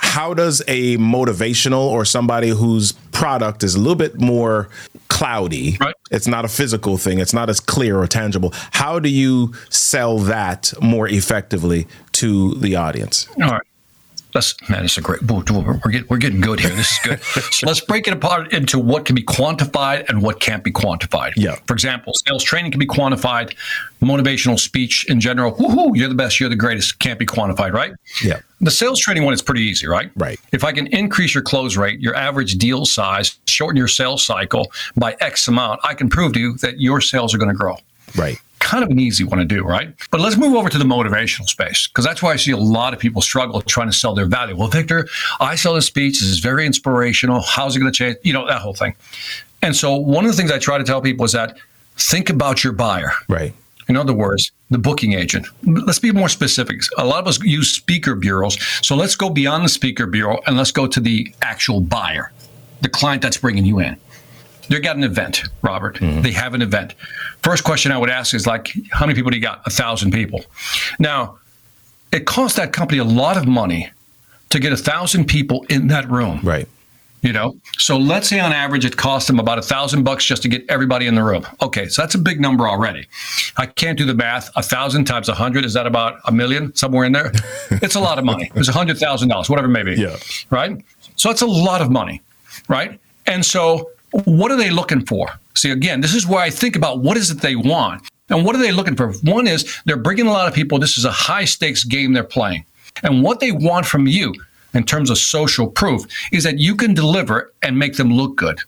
how 0.08 0.32
does 0.32 0.62
a 0.66 0.96
motivational 0.96 1.82
or 1.86 2.02
somebody 2.04 2.48
whose 2.48 2.92
product 3.12 3.62
is 3.62 3.74
a 3.74 3.78
little 3.78 3.94
bit 3.94 4.18
more 4.18 4.68
cloudy 5.08 5.76
right. 5.80 5.94
it's 6.10 6.26
not 6.26 6.44
a 6.44 6.48
physical 6.48 6.96
thing 6.96 7.18
it's 7.18 7.34
not 7.34 7.50
as 7.50 7.60
clear 7.60 7.98
or 7.98 8.06
tangible 8.06 8.50
how 8.72 8.98
do 8.98 9.08
you 9.08 9.52
sell 9.68 10.18
that 10.18 10.72
more 10.80 11.06
effectively 11.08 11.86
to 12.12 12.54
the 12.56 12.74
audience 12.74 13.28
all 13.42 13.50
right 13.50 13.67
Let's 14.34 14.54
man, 14.68 14.84
it's 14.84 14.98
a 14.98 15.00
great. 15.00 15.22
We're, 15.22 15.42
we're, 15.48 15.90
getting, 15.90 16.06
we're 16.08 16.18
getting 16.18 16.40
good 16.40 16.60
here. 16.60 16.70
This 16.70 16.92
is 16.92 16.98
good. 17.02 17.22
so 17.52 17.66
let's 17.66 17.80
break 17.80 18.06
it 18.06 18.12
apart 18.12 18.52
into 18.52 18.78
what 18.78 19.06
can 19.06 19.14
be 19.14 19.22
quantified 19.22 20.08
and 20.08 20.22
what 20.22 20.40
can't 20.40 20.62
be 20.62 20.70
quantified. 20.70 21.32
Yeah. 21.36 21.56
For 21.66 21.72
example, 21.72 22.12
sales 22.26 22.44
training 22.44 22.72
can 22.72 22.78
be 22.78 22.86
quantified. 22.86 23.54
Motivational 24.02 24.60
speech 24.60 25.06
in 25.08 25.18
general, 25.18 25.52
woohoo, 25.54 25.96
you're 25.96 26.08
the 26.08 26.14
best, 26.14 26.38
you're 26.38 26.48
the 26.48 26.56
greatest, 26.56 27.00
can't 27.00 27.18
be 27.18 27.26
quantified, 27.26 27.72
right? 27.72 27.94
Yeah. 28.22 28.40
The 28.60 28.70
sales 28.70 29.00
training 29.00 29.24
one 29.24 29.34
is 29.34 29.42
pretty 29.42 29.62
easy, 29.62 29.88
right? 29.88 30.10
Right. 30.14 30.38
If 30.52 30.62
I 30.62 30.72
can 30.72 30.86
increase 30.88 31.34
your 31.34 31.42
close 31.42 31.76
rate, 31.76 31.98
your 31.98 32.14
average 32.14 32.58
deal 32.58 32.84
size, 32.84 33.38
shorten 33.48 33.76
your 33.76 33.88
sales 33.88 34.24
cycle 34.24 34.70
by 34.96 35.16
X 35.20 35.48
amount, 35.48 35.80
I 35.82 35.94
can 35.94 36.08
prove 36.08 36.34
to 36.34 36.40
you 36.40 36.56
that 36.58 36.80
your 36.80 37.00
sales 37.00 37.34
are 37.34 37.38
going 37.38 37.50
to 37.50 37.56
grow. 37.56 37.76
Right 38.14 38.38
kind 38.68 38.85
of 38.85 38.90
an 38.90 38.98
easy 38.98 39.24
one 39.24 39.38
to 39.38 39.46
do, 39.46 39.64
right? 39.64 39.94
But 40.11 40.20
let's 40.20 40.37
move 40.37 40.54
over 40.54 40.68
to 40.68 40.76
the 40.76 40.85
motivational 40.85 41.48
space 41.48 41.87
because 41.88 42.04
that's 42.04 42.22
why 42.22 42.33
I 42.33 42.37
see 42.37 42.50
a 42.50 42.57
lot 42.59 42.92
of 42.92 43.00
people 43.00 43.22
struggle 43.22 43.62
trying 43.62 43.88
to 43.88 43.96
sell 43.96 44.14
their 44.14 44.26
value. 44.26 44.54
Well, 44.54 44.68
Victor, 44.68 45.09
I 45.40 45.54
sell 45.54 45.72
this 45.72 45.87
speech. 45.87 46.20
This 46.20 46.28
is 46.28 46.38
very 46.40 46.66
inspirational. 46.66 47.40
How's 47.40 47.74
it 47.76 47.81
going 47.81 47.90
to 47.90 47.96
change? 47.96 48.18
You 48.22 48.35
know, 48.35 48.46
that 48.46 48.61
whole 48.61 48.74
thing. 48.74 48.94
And 49.62 49.74
so 49.74 49.96
one 49.96 50.26
of 50.26 50.31
the 50.31 50.37
things 50.37 50.52
I 50.52 50.59
try 50.59 50.76
to 50.76 50.85
tell 50.85 51.00
people 51.00 51.24
is 51.24 51.33
that 51.33 51.57
think 51.96 52.28
about 52.28 52.62
your 52.62 52.74
buyer. 52.74 53.12
Right. 53.26 53.54
In 53.88 53.96
other 53.96 54.12
words, 54.12 54.52
the 54.68 54.76
booking 54.76 55.14
agent. 55.14 55.46
Let's 55.62 55.98
be 55.98 56.12
more 56.12 56.28
specific. 56.28 56.83
A 56.98 57.07
lot 57.07 57.20
of 57.20 57.26
us 57.26 57.42
use 57.42 57.70
speaker 57.70 58.14
bureaus. 58.14 58.59
So 58.87 58.94
let's 58.96 59.16
go 59.16 59.31
beyond 59.31 59.64
the 59.64 59.70
speaker 59.70 60.07
bureau 60.07 60.40
and 60.46 60.59
let's 60.59 60.72
go 60.72 60.87
to 60.87 61.00
the 61.00 61.35
actual 61.40 61.81
buyer, 61.81 62.33
the 62.83 62.90
client 62.90 63.22
that's 63.22 63.38
bringing 63.38 63.64
you 63.64 63.78
in 63.78 63.98
they 64.68 64.81
got 64.81 64.96
an 64.96 65.04
event, 65.04 65.42
Robert. 65.62 65.96
Mm-hmm. 65.96 66.22
They 66.22 66.33
have 66.33 66.54
an 66.54 66.62
event. 66.62 66.94
First 67.42 67.64
question 67.64 67.92
I 67.92 67.98
would 67.98 68.11
ask 68.11 68.35
is 68.35 68.46
like, 68.46 68.72
how 68.90 69.07
many 69.07 69.14
people 69.14 69.31
do 69.31 69.37
you 69.37 69.42
got? 69.42 69.62
A 69.66 69.70
thousand 69.70 70.12
people. 70.12 70.44
Now, 70.98 71.38
it 72.12 72.26
costs 72.26 72.57
that 72.57 72.72
company 72.72 72.98
a 72.98 73.04
lot 73.04 73.37
of 73.37 73.46
money 73.46 73.90
to 74.50 74.59
get 74.59 74.72
a 74.72 74.76
thousand 74.76 75.26
people 75.26 75.64
in 75.68 75.88
that 75.88 76.09
room. 76.11 76.40
Right. 76.42 76.68
You 77.20 77.33
know, 77.33 77.57
so 77.76 77.98
let's 77.98 78.28
say 78.28 78.38
on 78.38 78.52
average 78.52 78.85
it 78.85 78.96
costs 78.96 79.26
them 79.26 79.40
about 79.40 79.59
a 79.59 79.62
thousand 79.62 80.04
bucks 80.04 80.24
just 80.24 80.42
to 80.42 80.48
get 80.48 80.64
everybody 80.68 81.09
in 81.09 81.16
the 81.16 81.24
room. 81.24 81.44
Okay, 81.61 81.88
so 81.88 82.00
that's 82.00 82.14
a 82.14 82.18
big 82.18 82.40
number 82.40 82.68
already. 82.68 83.09
I 83.57 83.66
can't 83.66 83.98
do 83.98 84.04
the 84.04 84.14
math. 84.14 84.50
A 84.54 84.62
thousand 84.62 85.07
times 85.07 85.28
a 85.28 85.35
hundred 85.35 85.64
is 85.64 85.74
that 85.74 85.85
about 85.85 86.20
a 86.26 86.33
million 86.33 86.72
somewhere 86.76 87.04
in 87.04 87.12
there? 87.12 87.33
it's 87.70 87.96
a 87.96 88.00
lot 88.00 88.20
of 88.20 88.24
money. 88.24 88.52
It's 88.54 88.68
a 88.68 88.72
hundred 88.72 88.98
thousand 88.98 89.31
dollars, 89.31 89.50
whatever 89.50 89.66
it 89.66 89.72
may 89.72 89.83
be. 89.83 90.00
Yeah. 90.00 90.16
Right. 90.50 90.81
So 91.16 91.28
it's 91.31 91.42
a 91.42 91.46
lot 91.46 91.81
of 91.81 91.90
money, 91.90 92.22
right? 92.68 93.00
And 93.26 93.44
so 93.44 93.90
what 94.24 94.50
are 94.50 94.56
they 94.56 94.70
looking 94.70 95.04
for? 95.06 95.28
See, 95.54 95.70
again, 95.70 96.00
this 96.00 96.14
is 96.14 96.26
where 96.26 96.40
I 96.40 96.50
think 96.50 96.76
about 96.76 97.00
what 97.00 97.16
is 97.16 97.30
it 97.30 97.40
they 97.40 97.56
want. 97.56 98.08
And 98.30 98.44
what 98.44 98.54
are 98.54 98.58
they 98.58 98.72
looking 98.72 98.94
for? 98.94 99.12
One 99.22 99.46
is 99.46 99.80
they're 99.86 99.96
bringing 99.96 100.26
a 100.26 100.32
lot 100.32 100.48
of 100.48 100.54
people. 100.54 100.78
This 100.78 100.98
is 100.98 101.04
a 101.04 101.10
high 101.10 101.46
stakes 101.46 101.84
game 101.84 102.12
they're 102.12 102.24
playing. 102.24 102.64
And 103.02 103.22
what 103.22 103.40
they 103.40 103.52
want 103.52 103.86
from 103.86 104.06
you 104.06 104.34
in 104.74 104.84
terms 104.84 105.08
of 105.08 105.18
social 105.18 105.66
proof 105.66 106.02
is 106.32 106.44
that 106.44 106.58
you 106.58 106.74
can 106.74 106.94
deliver 106.94 107.52
and 107.62 107.78
make 107.78 107.96
them 107.96 108.12
look 108.12 108.36
good. 108.36 108.60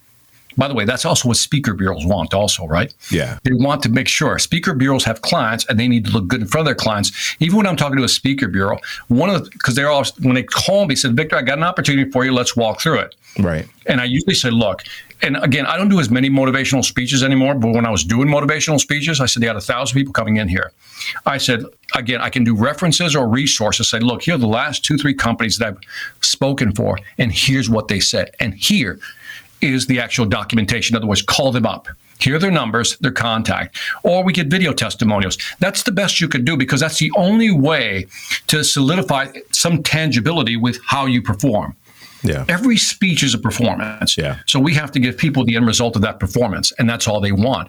By 0.57 0.67
the 0.67 0.75
way, 0.75 0.85
that's 0.85 1.05
also 1.05 1.29
what 1.29 1.37
speaker 1.37 1.75
bureaus 1.75 2.05
want, 2.05 2.35
also, 2.35 2.67
right? 2.67 2.93
Yeah. 3.11 3.39
They 3.45 3.53
want 3.53 3.83
to 3.85 3.89
make 3.89 4.09
sure 4.09 4.39
speaker 4.39 4.75
bureaus 4.75 5.05
have 5.05 5.23
clients 5.23 5.65
and 5.67 5.79
they 5.79 5.89
need 5.89 6.07
to 6.07 6.11
look 6.11 6.27
good 6.27 6.41
in 6.41 6.47
front 6.47 6.63
of 6.63 6.67
their 6.67 6.75
clients. 6.75 7.37
Even 7.39 7.59
when 7.59 7.67
I'm 7.67 7.77
talking 7.77 7.97
to 7.99 8.05
a 8.05 8.09
speaker 8.09 8.49
bureau, 8.49 8.79
one 9.09 9.31
of 9.31 9.45
the, 9.45 9.51
because 9.51 9.75
they're 9.75 9.89
all, 9.89 10.05
when 10.23 10.35
they 10.35 10.43
call 10.43 10.87
me, 10.87 10.97
said, 10.97 11.17
Victor, 11.17 11.37
I 11.37 11.43
got 11.43 11.59
an 11.59 11.65
opportunity 11.65 12.11
for 12.11 12.25
you. 12.25 12.33
Let's 12.33 12.57
walk 12.57 12.81
through 12.81 12.99
it. 12.99 13.15
Right. 13.39 13.67
And 13.87 14.01
I 14.01 14.05
usually 14.05 14.35
say, 14.35 14.51
look, 14.51 14.83
and 15.23 15.37
again, 15.43 15.67
I 15.67 15.77
don't 15.77 15.89
do 15.89 16.01
as 16.01 16.11
many 16.11 16.31
motivational 16.31 16.85
speeches 16.85 17.23
anymore. 17.23 17.55
But 17.55 17.75
when 17.75 17.87
I 17.87 17.91
was 17.91 18.05
doing 18.05 18.29
motivational 18.29 18.81
speeches, 18.81 19.21
I 19.21 19.27
said 19.27 19.43
they 19.43 19.47
had 19.47 19.57
a 19.57 19.61
thousand 19.61 19.97
people 19.97 20.13
coming 20.13 20.37
in 20.37 20.49
here. 20.49 20.73
I 21.27 21.39
said, 21.39 21.65
again, 21.95 22.21
I 22.21 22.31
can 22.31 22.45
do 22.45 22.55
references 22.55 23.15
or 23.17 23.29
resources. 23.29 23.91
Say, 23.91 24.01
look, 24.01 24.23
here 24.23 24.35
are 24.35 24.39
the 24.39 24.47
last 24.47 24.85
two, 24.85 24.97
three 24.97 25.15
companies 25.15 25.59
that 25.59 25.69
I've 25.69 25.79
spoken 26.21 26.73
for, 26.73 26.99
and 27.19 27.33
here's 27.33 27.69
what 27.69 27.89
they 27.89 28.01
said. 28.01 28.35
And 28.41 28.55
here 28.55 28.99
is 29.61 29.87
the 29.87 30.01
actual 30.01 30.27
documentation. 30.27 30.95
In 30.95 30.99
other 30.99 31.07
words, 31.07 31.23
call 31.23 31.53
them 31.53 31.67
up. 31.67 31.89
Here 32.19 32.37
are 32.37 32.39
their 32.39 32.51
numbers, 32.51 32.99
their 32.99 33.13
contact, 33.13 33.79
or 34.03 34.23
we 34.23 34.35
get 34.35 34.49
video 34.49 34.75
testimonials. 34.75 35.39
That's 35.59 35.85
the 35.85 35.93
best 35.93 36.21
you 36.21 36.29
could 36.29 36.45
do 36.45 36.55
because 36.57 36.81
that's 36.81 36.99
the 36.99 37.11
only 37.17 37.51
way 37.51 38.07
to 38.49 38.63
solidify 38.63 39.33
some 39.53 39.83
tangibility 39.83 40.57
with 40.57 40.79
how 40.87 41.07
you 41.07 41.23
perform. 41.23 41.77
Yeah. 42.23 42.45
Every 42.49 42.77
speech 42.77 43.23
is 43.23 43.35
a 43.35 43.39
performance. 43.39 44.17
Yeah. 44.17 44.39
So 44.47 44.61
we 44.61 44.75
have 44.75 44.93
to 44.93 45.01
give 45.01 45.17
people 45.17 45.45
the 45.45 45.57
end 45.57 45.67
result 45.67 45.97
of 45.97 46.03
that 46.03 46.21
performance, 46.21 46.73
and 46.79 46.89
that's 46.89 47.09
all 47.09 47.21
they 47.21 47.33
want. 47.33 47.69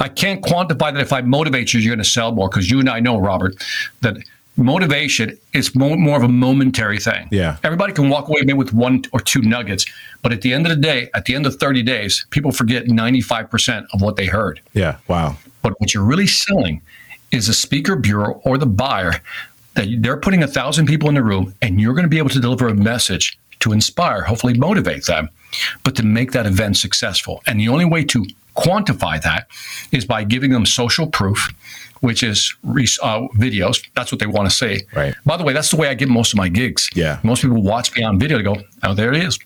I 0.00 0.08
can't 0.08 0.42
quantify 0.42 0.92
that 0.92 1.00
if 1.00 1.12
I 1.12 1.20
motivate 1.20 1.72
you, 1.72 1.80
you're 1.80 1.94
going 1.94 2.04
to 2.04 2.10
sell 2.10 2.32
more 2.32 2.48
because 2.48 2.70
you 2.70 2.80
and 2.80 2.88
I 2.88 3.00
know, 3.00 3.18
Robert, 3.18 3.56
that 4.00 4.16
motivation 4.56 5.38
is 5.52 5.74
mo- 5.74 5.96
more 5.96 6.16
of 6.16 6.24
a 6.24 6.28
momentary 6.28 6.98
thing. 6.98 7.28
Yeah. 7.30 7.56
Everybody 7.62 7.92
can 7.92 8.10
walk 8.10 8.28
away 8.28 8.42
with 8.52 8.72
one 8.72 9.04
or 9.12 9.20
two 9.20 9.40
nuggets, 9.40 9.86
but 10.22 10.32
at 10.32 10.42
the 10.42 10.52
end 10.52 10.66
of 10.66 10.70
the 10.70 10.80
day, 10.80 11.08
at 11.14 11.24
the 11.24 11.34
end 11.34 11.46
of 11.46 11.56
30 11.56 11.82
days, 11.82 12.26
people 12.30 12.52
forget 12.52 12.86
95% 12.86 13.86
of 13.92 14.02
what 14.02 14.16
they 14.16 14.26
heard. 14.26 14.60
Yeah. 14.74 14.96
Wow. 15.06 15.36
But 15.62 15.80
what 15.80 15.94
you're 15.94 16.04
really 16.04 16.26
selling 16.26 16.82
is 17.30 17.48
a 17.48 17.54
speaker 17.54 17.94
bureau 17.96 18.40
or 18.44 18.58
the 18.58 18.66
buyer 18.66 19.20
that 19.74 19.86
they're 20.00 20.16
putting 20.16 20.42
a 20.42 20.48
thousand 20.48 20.86
people 20.86 21.08
in 21.08 21.14
the 21.14 21.22
room 21.22 21.54
and 21.62 21.80
you're 21.80 21.94
going 21.94 22.04
to 22.04 22.08
be 22.08 22.18
able 22.18 22.30
to 22.30 22.40
deliver 22.40 22.68
a 22.68 22.74
message 22.74 23.38
to 23.60 23.72
inspire, 23.72 24.22
hopefully 24.22 24.54
motivate 24.54 25.06
them, 25.06 25.28
but 25.84 25.96
to 25.96 26.02
make 26.02 26.32
that 26.32 26.46
event 26.46 26.76
successful. 26.76 27.42
And 27.46 27.60
the 27.60 27.68
only 27.68 27.84
way 27.84 28.04
to 28.04 28.26
quantify 28.56 29.22
that 29.22 29.46
is 29.92 30.04
by 30.04 30.24
giving 30.24 30.50
them 30.50 30.66
social 30.66 31.06
proof, 31.06 31.48
which 32.00 32.22
is 32.22 32.54
uh, 32.64 33.28
videos. 33.36 33.86
That's 33.94 34.10
what 34.12 34.18
they 34.18 34.26
want 34.26 34.50
to 34.50 34.54
see. 34.54 34.82
Right. 34.94 35.14
By 35.24 35.36
the 35.36 35.44
way, 35.44 35.52
that's 35.52 35.70
the 35.70 35.76
way 35.76 35.88
I 35.88 35.94
get 35.94 36.08
most 36.08 36.32
of 36.32 36.36
my 36.36 36.48
gigs. 36.48 36.90
Yeah. 36.94 37.20
Most 37.22 37.42
people 37.42 37.62
watch 37.62 37.94
me 37.96 38.02
on 38.02 38.18
video. 38.18 38.36
They 38.38 38.44
go, 38.44 38.56
oh, 38.82 38.94
there 38.94 39.12
it 39.12 39.22
is. 39.22 39.38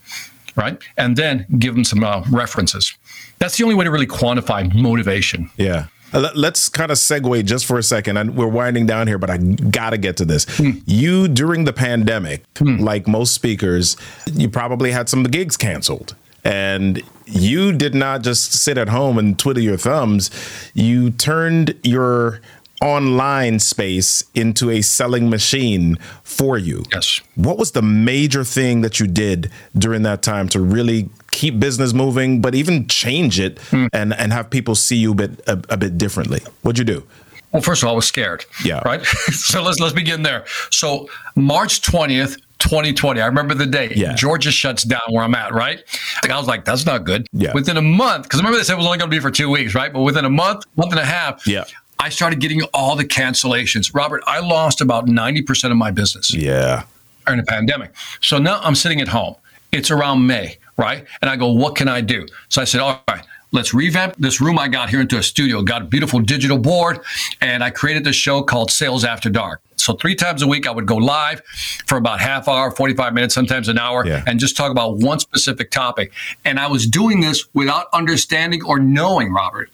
Right. 0.56 0.78
And 0.96 1.16
then 1.16 1.46
give 1.58 1.74
them 1.74 1.84
some 1.84 2.04
uh, 2.04 2.22
references. 2.30 2.94
That's 3.38 3.56
the 3.56 3.64
only 3.64 3.74
way 3.74 3.84
to 3.84 3.90
really 3.90 4.06
quantify 4.06 4.72
motivation. 4.74 5.50
Yeah. 5.56 5.86
Uh, 6.12 6.30
let's 6.34 6.68
kind 6.68 6.90
of 6.90 6.98
segue 6.98 7.44
just 7.44 7.66
for 7.66 7.78
a 7.78 7.82
second. 7.82 8.16
And 8.16 8.36
we're 8.36 8.46
winding 8.46 8.86
down 8.86 9.06
here, 9.06 9.18
but 9.18 9.30
I 9.30 9.38
got 9.38 9.90
to 9.90 9.98
get 9.98 10.16
to 10.18 10.24
this. 10.24 10.44
Hmm. 10.56 10.70
You, 10.86 11.28
during 11.28 11.64
the 11.64 11.72
pandemic, 11.72 12.44
hmm. 12.56 12.78
like 12.78 13.06
most 13.08 13.34
speakers, 13.34 13.96
you 14.32 14.48
probably 14.48 14.92
had 14.92 15.08
some 15.08 15.24
gigs 15.24 15.56
canceled. 15.56 16.14
And 16.44 17.02
you 17.26 17.72
did 17.72 17.94
not 17.94 18.22
just 18.22 18.52
sit 18.52 18.76
at 18.76 18.88
home 18.88 19.16
and 19.16 19.38
twiddle 19.38 19.62
your 19.62 19.76
thumbs. 19.76 20.30
You 20.74 21.10
turned 21.10 21.74
your 21.84 22.40
online 22.82 23.60
space 23.60 24.24
into 24.34 24.70
a 24.70 24.82
selling 24.82 25.30
machine 25.30 25.96
for 26.24 26.58
you. 26.58 26.84
Yes. 26.92 27.20
What 27.36 27.56
was 27.56 27.72
the 27.72 27.82
major 27.82 28.44
thing 28.44 28.80
that 28.82 29.00
you 29.00 29.06
did 29.06 29.50
during 29.78 30.02
that 30.02 30.22
time 30.22 30.48
to 30.48 30.60
really 30.60 31.08
keep 31.30 31.58
business 31.60 31.92
moving, 31.92 32.40
but 32.40 32.54
even 32.54 32.86
change 32.88 33.38
it 33.38 33.56
mm. 33.70 33.88
and, 33.92 34.12
and 34.14 34.32
have 34.32 34.50
people 34.50 34.74
see 34.74 34.96
you 34.96 35.12
a 35.12 35.14
bit, 35.14 35.40
a, 35.46 35.62
a 35.70 35.76
bit 35.76 35.96
differently? 35.96 36.40
What'd 36.62 36.78
you 36.78 36.84
do? 36.84 37.06
Well, 37.52 37.62
first 37.62 37.82
of 37.82 37.88
all, 37.88 37.94
I 37.94 37.96
was 37.96 38.06
scared. 38.06 38.44
Yeah. 38.64 38.80
Right. 38.84 39.04
so 39.06 39.62
let's 39.62 39.78
let's 39.78 39.92
begin 39.92 40.22
there. 40.22 40.46
So 40.70 41.10
March 41.36 41.82
twentieth, 41.82 42.38
2020. 42.62 43.20
I 43.20 43.26
remember 43.26 43.54
the 43.54 43.66
day. 43.66 43.92
Yeah. 43.94 44.14
Georgia 44.14 44.52
shuts 44.52 44.84
down 44.84 45.00
where 45.10 45.24
I'm 45.24 45.34
at, 45.34 45.52
right? 45.52 45.82
I 46.22 46.38
was 46.38 46.46
like, 46.46 46.64
that's 46.64 46.86
not 46.86 47.04
good. 47.04 47.26
Yeah. 47.32 47.52
Within 47.52 47.76
a 47.76 47.82
month, 47.82 48.22
because 48.22 48.38
remember 48.40 48.56
they 48.56 48.64
said 48.64 48.74
it 48.74 48.78
was 48.78 48.86
only 48.86 48.98
going 48.98 49.10
to 49.10 49.14
be 49.14 49.20
for 49.20 49.30
two 49.30 49.50
weeks, 49.50 49.74
right? 49.74 49.92
But 49.92 50.02
within 50.02 50.24
a 50.24 50.30
month, 50.30 50.64
month 50.76 50.92
and 50.92 51.00
a 51.00 51.04
half, 51.04 51.46
yeah. 51.46 51.64
I 52.02 52.08
started 52.08 52.40
getting 52.40 52.62
all 52.74 52.96
the 52.96 53.04
cancellations. 53.04 53.94
Robert, 53.94 54.24
I 54.26 54.40
lost 54.40 54.80
about 54.80 55.06
90% 55.06 55.70
of 55.70 55.76
my 55.76 55.92
business. 55.92 56.34
Yeah. 56.34 56.82
During 57.26 57.40
the 57.40 57.46
pandemic. 57.46 57.94
So 58.20 58.38
now 58.38 58.58
I'm 58.60 58.74
sitting 58.74 59.00
at 59.00 59.06
home. 59.06 59.36
It's 59.70 59.88
around 59.88 60.26
May, 60.26 60.58
right? 60.76 61.06
And 61.20 61.30
I 61.30 61.36
go, 61.36 61.52
what 61.52 61.76
can 61.76 61.86
I 61.86 62.00
do? 62.00 62.26
So 62.48 62.60
I 62.60 62.64
said, 62.64 62.80
all 62.80 63.00
right, 63.06 63.24
let's 63.52 63.72
revamp 63.72 64.16
this 64.16 64.40
room 64.40 64.58
I 64.58 64.66
got 64.66 64.90
here 64.90 65.00
into 65.00 65.16
a 65.16 65.22
studio. 65.22 65.62
Got 65.62 65.82
a 65.82 65.84
beautiful 65.84 66.18
digital 66.18 66.58
board, 66.58 66.98
and 67.40 67.62
I 67.62 67.70
created 67.70 68.02
this 68.02 68.16
show 68.16 68.42
called 68.42 68.72
Sales 68.72 69.04
After 69.04 69.30
Dark. 69.30 69.62
So 69.76 69.92
three 69.92 70.16
times 70.16 70.42
a 70.42 70.48
week, 70.48 70.66
I 70.66 70.72
would 70.72 70.86
go 70.86 70.96
live 70.96 71.40
for 71.86 71.98
about 71.98 72.18
half 72.20 72.48
hour, 72.48 72.72
45 72.72 73.14
minutes, 73.14 73.32
sometimes 73.32 73.68
an 73.68 73.78
hour, 73.78 74.04
yeah. 74.04 74.24
and 74.26 74.40
just 74.40 74.56
talk 74.56 74.72
about 74.72 74.96
one 74.96 75.20
specific 75.20 75.70
topic. 75.70 76.12
And 76.44 76.58
I 76.58 76.66
was 76.66 76.84
doing 76.84 77.20
this 77.20 77.46
without 77.54 77.86
understanding 77.92 78.64
or 78.64 78.80
knowing, 78.80 79.32
Robert, 79.32 79.70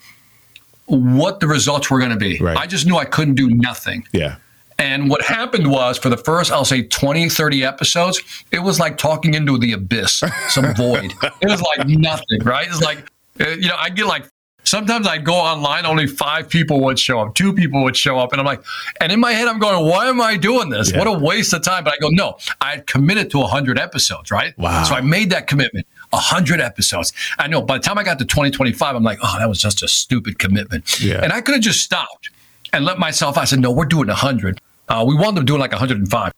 what 0.88 1.40
the 1.40 1.46
results 1.46 1.90
were 1.90 1.98
going 1.98 2.10
to 2.10 2.16
be. 2.16 2.38
Right. 2.38 2.56
I 2.56 2.66
just 2.66 2.86
knew 2.86 2.96
I 2.96 3.04
couldn't 3.04 3.34
do 3.34 3.48
nothing. 3.48 4.06
Yeah. 4.12 4.36
And 4.78 5.10
what 5.10 5.22
happened 5.22 5.70
was 5.70 5.98
for 5.98 6.08
the 6.08 6.16
first, 6.16 6.52
I'll 6.52 6.64
say 6.64 6.82
20, 6.82 7.28
30 7.28 7.64
episodes, 7.64 8.22
it 8.52 8.60
was 8.60 8.78
like 8.78 8.96
talking 8.96 9.34
into 9.34 9.58
the 9.58 9.72
abyss, 9.72 10.22
some 10.48 10.74
void. 10.74 11.12
It 11.40 11.48
was 11.48 11.60
like 11.60 11.88
nothing, 11.88 12.42
right? 12.44 12.68
It's 12.68 12.80
like, 12.80 13.10
uh, 13.40 13.48
you 13.50 13.68
know, 13.68 13.76
I 13.76 13.90
get 13.90 14.06
like 14.06 14.26
Sometimes 14.68 15.06
I'd 15.06 15.24
go 15.24 15.34
online, 15.34 15.86
only 15.86 16.06
five 16.06 16.50
people 16.50 16.80
would 16.80 16.98
show 16.98 17.20
up, 17.20 17.34
two 17.34 17.54
people 17.54 17.82
would 17.84 17.96
show 17.96 18.18
up. 18.18 18.32
And 18.32 18.40
I'm 18.40 18.44
like, 18.44 18.62
and 19.00 19.10
in 19.10 19.18
my 19.18 19.32
head, 19.32 19.48
I'm 19.48 19.58
going, 19.58 19.88
why 19.88 20.08
am 20.08 20.20
I 20.20 20.36
doing 20.36 20.68
this? 20.68 20.92
Yeah. 20.92 20.98
What 20.98 21.06
a 21.06 21.18
waste 21.18 21.54
of 21.54 21.62
time. 21.62 21.84
But 21.84 21.94
I 21.94 21.96
go, 21.98 22.10
no, 22.10 22.36
I 22.60 22.72
had 22.72 22.86
committed 22.86 23.30
to 23.30 23.38
100 23.38 23.78
episodes, 23.78 24.30
right? 24.30 24.56
Wow. 24.58 24.84
So 24.84 24.94
I 24.94 25.00
made 25.00 25.30
that 25.30 25.46
commitment. 25.46 25.86
100 26.10 26.60
episodes. 26.60 27.12
I 27.38 27.48
know 27.48 27.62
by 27.62 27.78
the 27.78 27.84
time 27.84 27.98
I 27.98 28.04
got 28.04 28.18
to 28.18 28.24
2025, 28.24 28.96
I'm 28.96 29.02
like, 29.02 29.18
oh, 29.22 29.36
that 29.38 29.48
was 29.48 29.60
just 29.60 29.82
a 29.82 29.88
stupid 29.88 30.38
commitment. 30.38 31.00
Yeah. 31.00 31.22
And 31.22 31.32
I 31.32 31.40
could 31.40 31.54
have 31.54 31.62
just 31.62 31.80
stopped 31.80 32.30
and 32.72 32.84
let 32.84 32.98
myself, 32.98 33.38
I 33.38 33.44
said, 33.44 33.60
no, 33.60 33.70
we're 33.70 33.84
doing 33.84 34.08
100. 34.08 34.60
Uh, 34.88 35.04
we 35.06 35.14
wound 35.14 35.38
up 35.38 35.44
doing 35.44 35.60
like 35.60 35.72
105. 35.72 36.32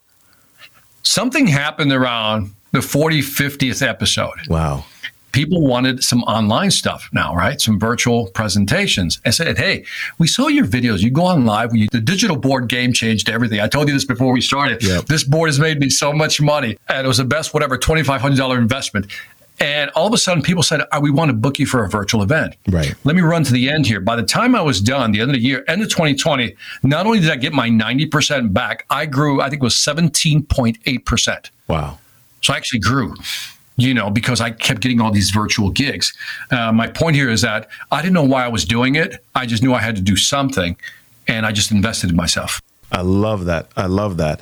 Something 1.02 1.46
happened 1.46 1.92
around 1.92 2.54
the 2.72 2.82
40, 2.82 3.20
50th 3.20 3.86
episode. 3.86 4.46
Wow. 4.48 4.84
People 5.32 5.64
wanted 5.64 6.02
some 6.02 6.24
online 6.24 6.72
stuff 6.72 7.08
now, 7.12 7.36
right? 7.36 7.60
Some 7.60 7.78
virtual 7.78 8.26
presentations. 8.28 9.20
I 9.24 9.30
said, 9.30 9.58
Hey, 9.58 9.84
we 10.18 10.26
saw 10.26 10.48
your 10.48 10.66
videos. 10.66 11.02
You 11.02 11.10
go 11.10 11.24
on 11.24 11.46
live. 11.46 11.74
You, 11.74 11.86
the 11.92 12.00
digital 12.00 12.36
board 12.36 12.68
game 12.68 12.92
changed 12.92 13.28
everything. 13.28 13.60
I 13.60 13.68
told 13.68 13.86
you 13.86 13.94
this 13.94 14.04
before 14.04 14.32
we 14.32 14.40
started. 14.40 14.82
Yep. 14.82 15.06
This 15.06 15.22
board 15.22 15.48
has 15.48 15.60
made 15.60 15.78
me 15.78 15.88
so 15.88 16.12
much 16.12 16.40
money. 16.40 16.76
And 16.88 17.04
it 17.04 17.08
was 17.08 17.18
the 17.18 17.24
best, 17.24 17.54
whatever, 17.54 17.78
$2,500 17.78 18.58
investment. 18.58 19.06
And 19.60 19.90
all 19.90 20.06
of 20.06 20.14
a 20.14 20.18
sudden, 20.18 20.42
people 20.42 20.62
said, 20.62 20.80
oh, 20.90 21.00
"We 21.00 21.10
want 21.10 21.28
to 21.28 21.34
book 21.34 21.58
you 21.58 21.66
for 21.66 21.84
a 21.84 21.88
virtual 21.88 22.22
event." 22.22 22.56
Right. 22.68 22.94
Let 23.04 23.14
me 23.14 23.20
run 23.20 23.44
to 23.44 23.52
the 23.52 23.68
end 23.68 23.86
here. 23.86 24.00
By 24.00 24.16
the 24.16 24.22
time 24.22 24.54
I 24.54 24.62
was 24.62 24.80
done, 24.80 25.12
the 25.12 25.20
end 25.20 25.30
of 25.30 25.34
the 25.34 25.42
year, 25.42 25.64
end 25.68 25.82
of 25.82 25.88
2020, 25.90 26.54
not 26.82 27.04
only 27.04 27.20
did 27.20 27.30
I 27.30 27.36
get 27.36 27.52
my 27.52 27.68
90% 27.68 28.54
back, 28.54 28.86
I 28.88 29.04
grew. 29.04 29.42
I 29.42 29.50
think 29.50 29.62
it 29.62 29.64
was 29.64 29.74
17.8 29.74 31.04
percent. 31.04 31.50
Wow. 31.68 31.98
So 32.40 32.54
I 32.54 32.56
actually 32.56 32.80
grew. 32.80 33.14
You 33.76 33.94
know, 33.94 34.10
because 34.10 34.42
I 34.42 34.50
kept 34.50 34.82
getting 34.82 35.00
all 35.00 35.10
these 35.10 35.30
virtual 35.30 35.70
gigs. 35.70 36.12
Uh, 36.50 36.70
my 36.70 36.86
point 36.86 37.16
here 37.16 37.30
is 37.30 37.40
that 37.40 37.70
I 37.90 38.02
didn't 38.02 38.12
know 38.12 38.24
why 38.24 38.44
I 38.44 38.48
was 38.48 38.66
doing 38.66 38.94
it. 38.94 39.24
I 39.34 39.46
just 39.46 39.62
knew 39.62 39.72
I 39.72 39.80
had 39.80 39.96
to 39.96 40.02
do 40.02 40.16
something, 40.16 40.76
and 41.26 41.46
I 41.46 41.52
just 41.52 41.70
invested 41.70 42.10
in 42.10 42.16
myself. 42.16 42.60
I 42.92 43.00
love 43.00 43.46
that. 43.46 43.70
I 43.78 43.86
love 43.86 44.18
that 44.18 44.40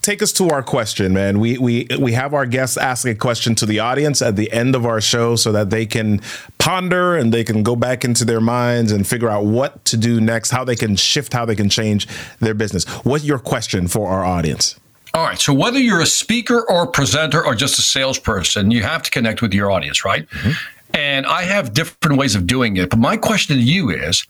take 0.00 0.22
us 0.22 0.32
to 0.34 0.48
our 0.50 0.62
question, 0.62 1.12
man. 1.12 1.40
We 1.40 1.58
we 1.58 1.86
we 1.98 2.12
have 2.12 2.34
our 2.34 2.46
guests 2.46 2.76
ask 2.76 3.06
a 3.06 3.14
question 3.14 3.54
to 3.56 3.66
the 3.66 3.80
audience 3.80 4.22
at 4.22 4.36
the 4.36 4.50
end 4.52 4.74
of 4.74 4.86
our 4.86 5.00
show 5.00 5.36
so 5.36 5.52
that 5.52 5.70
they 5.70 5.86
can 5.86 6.20
ponder 6.58 7.16
and 7.16 7.32
they 7.32 7.44
can 7.44 7.62
go 7.62 7.76
back 7.76 8.04
into 8.04 8.24
their 8.24 8.40
minds 8.40 8.92
and 8.92 9.06
figure 9.06 9.28
out 9.28 9.44
what 9.44 9.84
to 9.86 9.96
do 9.96 10.20
next, 10.20 10.50
how 10.50 10.64
they 10.64 10.76
can 10.76 10.96
shift, 10.96 11.32
how 11.32 11.44
they 11.44 11.56
can 11.56 11.68
change 11.68 12.06
their 12.40 12.54
business. 12.54 12.84
What's 13.04 13.24
your 13.24 13.38
question 13.38 13.88
for 13.88 14.08
our 14.08 14.24
audience? 14.24 14.78
All 15.14 15.24
right. 15.24 15.40
So 15.40 15.52
whether 15.54 15.78
you're 15.78 16.02
a 16.02 16.06
speaker 16.06 16.68
or 16.70 16.84
a 16.84 16.86
presenter 16.86 17.44
or 17.44 17.54
just 17.54 17.78
a 17.78 17.82
salesperson, 17.82 18.70
you 18.70 18.82
have 18.82 19.02
to 19.02 19.10
connect 19.10 19.42
with 19.42 19.54
your 19.54 19.70
audience, 19.70 20.04
right? 20.04 20.28
Mm-hmm. 20.28 20.50
And 20.94 21.26
I 21.26 21.42
have 21.42 21.74
different 21.74 22.18
ways 22.18 22.34
of 22.34 22.46
doing 22.46 22.76
it. 22.76 22.90
But 22.90 22.98
my 22.98 23.16
question 23.16 23.56
to 23.56 23.62
you 23.62 23.90
is 23.90 24.26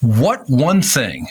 what 0.00 0.48
one 0.48 0.82
thing 0.82 1.28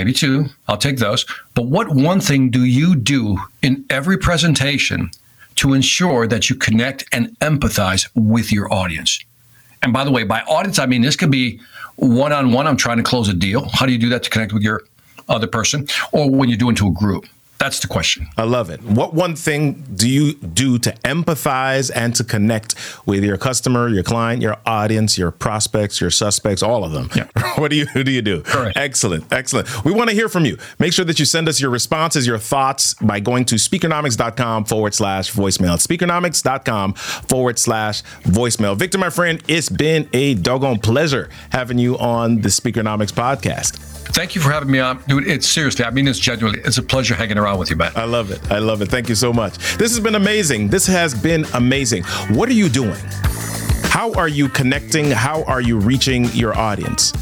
maybe 0.00 0.14
two, 0.14 0.46
I'll 0.66 0.78
take 0.78 0.96
those. 0.96 1.26
But 1.54 1.66
what 1.66 1.90
one 1.90 2.20
thing 2.20 2.48
do 2.48 2.64
you 2.64 2.96
do 2.96 3.36
in 3.60 3.84
every 3.90 4.16
presentation 4.16 5.10
to 5.56 5.74
ensure 5.74 6.26
that 6.26 6.48
you 6.48 6.56
connect 6.56 7.04
and 7.12 7.38
empathize 7.40 8.08
with 8.14 8.50
your 8.50 8.72
audience? 8.72 9.22
And 9.82 9.92
by 9.92 10.04
the 10.04 10.10
way, 10.10 10.24
by 10.24 10.40
audience, 10.42 10.78
I 10.78 10.86
mean 10.86 11.02
this 11.02 11.16
could 11.16 11.30
be 11.30 11.60
one 11.96 12.32
on 12.32 12.52
one. 12.52 12.66
I'm 12.66 12.78
trying 12.78 12.96
to 12.96 13.02
close 13.02 13.28
a 13.28 13.34
deal. 13.34 13.68
How 13.74 13.84
do 13.84 13.92
you 13.92 13.98
do 13.98 14.08
that 14.08 14.22
to 14.22 14.30
connect 14.30 14.54
with 14.54 14.62
your 14.62 14.84
other 15.28 15.46
person? 15.46 15.86
Or 16.12 16.30
when 16.30 16.48
you're 16.48 16.56
doing 16.56 16.76
to 16.76 16.86
a 16.86 16.92
group? 16.92 17.26
That's 17.60 17.78
the 17.78 17.88
question. 17.88 18.26
I 18.38 18.44
love 18.44 18.70
it. 18.70 18.82
What 18.82 19.12
one 19.12 19.36
thing 19.36 19.84
do 19.94 20.08
you 20.08 20.32
do 20.32 20.78
to 20.78 20.92
empathize 21.04 21.90
and 21.94 22.14
to 22.16 22.24
connect 22.24 22.74
with 23.04 23.22
your 23.22 23.36
customer, 23.36 23.86
your 23.86 24.02
client, 24.02 24.40
your 24.40 24.56
audience, 24.64 25.18
your 25.18 25.30
prospects, 25.30 26.00
your 26.00 26.10
suspects, 26.10 26.62
all 26.62 26.84
of 26.84 26.92
them? 26.92 27.10
Yeah. 27.14 27.28
what 27.58 27.70
do 27.70 27.76
you 27.76 27.84
who 27.84 28.02
do 28.02 28.10
you 28.10 28.22
do? 28.22 28.40
Correct. 28.40 28.78
Excellent. 28.78 29.30
Excellent. 29.30 29.84
We 29.84 29.92
want 29.92 30.08
to 30.08 30.16
hear 30.16 30.30
from 30.30 30.46
you. 30.46 30.56
Make 30.78 30.94
sure 30.94 31.04
that 31.04 31.18
you 31.18 31.26
send 31.26 31.50
us 31.50 31.60
your 31.60 31.68
responses, 31.68 32.26
your 32.26 32.38
thoughts 32.38 32.94
by 32.94 33.20
going 33.20 33.44
to 33.46 33.56
speakernomics.com 33.56 34.64
forward 34.64 34.94
slash 34.94 35.30
voicemail. 35.30 35.76
Speakernomics.com 35.86 36.94
forward 36.94 37.58
slash 37.58 38.02
voicemail. 38.22 38.74
Victor, 38.74 38.96
my 38.96 39.10
friend, 39.10 39.42
it's 39.48 39.68
been 39.68 40.08
a 40.14 40.32
doggone 40.32 40.78
pleasure 40.78 41.28
having 41.50 41.76
you 41.76 41.98
on 41.98 42.40
the 42.40 42.48
Speakernomics 42.48 43.12
podcast. 43.12 43.90
Thank 44.12 44.34
you 44.34 44.40
for 44.40 44.50
having 44.50 44.70
me 44.70 44.80
on, 44.80 45.02
dude. 45.06 45.28
It's 45.28 45.46
seriously, 45.46 45.84
I 45.84 45.90
mean, 45.90 46.08
it's 46.08 46.18
genuinely, 46.18 46.60
it's 46.64 46.78
a 46.78 46.82
pleasure 46.82 47.14
hanging 47.14 47.38
around 47.38 47.49
with 47.58 47.70
you, 47.70 47.76
man. 47.76 47.92
I 47.96 48.04
love 48.04 48.30
it. 48.30 48.50
I 48.50 48.58
love 48.58 48.82
it. 48.82 48.88
Thank 48.88 49.08
you 49.08 49.14
so 49.14 49.32
much. 49.32 49.58
This 49.76 49.90
has 49.90 50.00
been 50.00 50.14
amazing. 50.14 50.68
This 50.68 50.86
has 50.86 51.14
been 51.14 51.44
amazing. 51.54 52.04
What 52.30 52.48
are 52.48 52.54
you 52.54 52.68
doing? 52.68 53.00
How 53.84 54.12
are 54.12 54.28
you 54.28 54.48
connecting? 54.48 55.10
How 55.10 55.42
are 55.44 55.60
you 55.60 55.78
reaching 55.78 56.24
your 56.26 56.56
audience? 56.56 57.12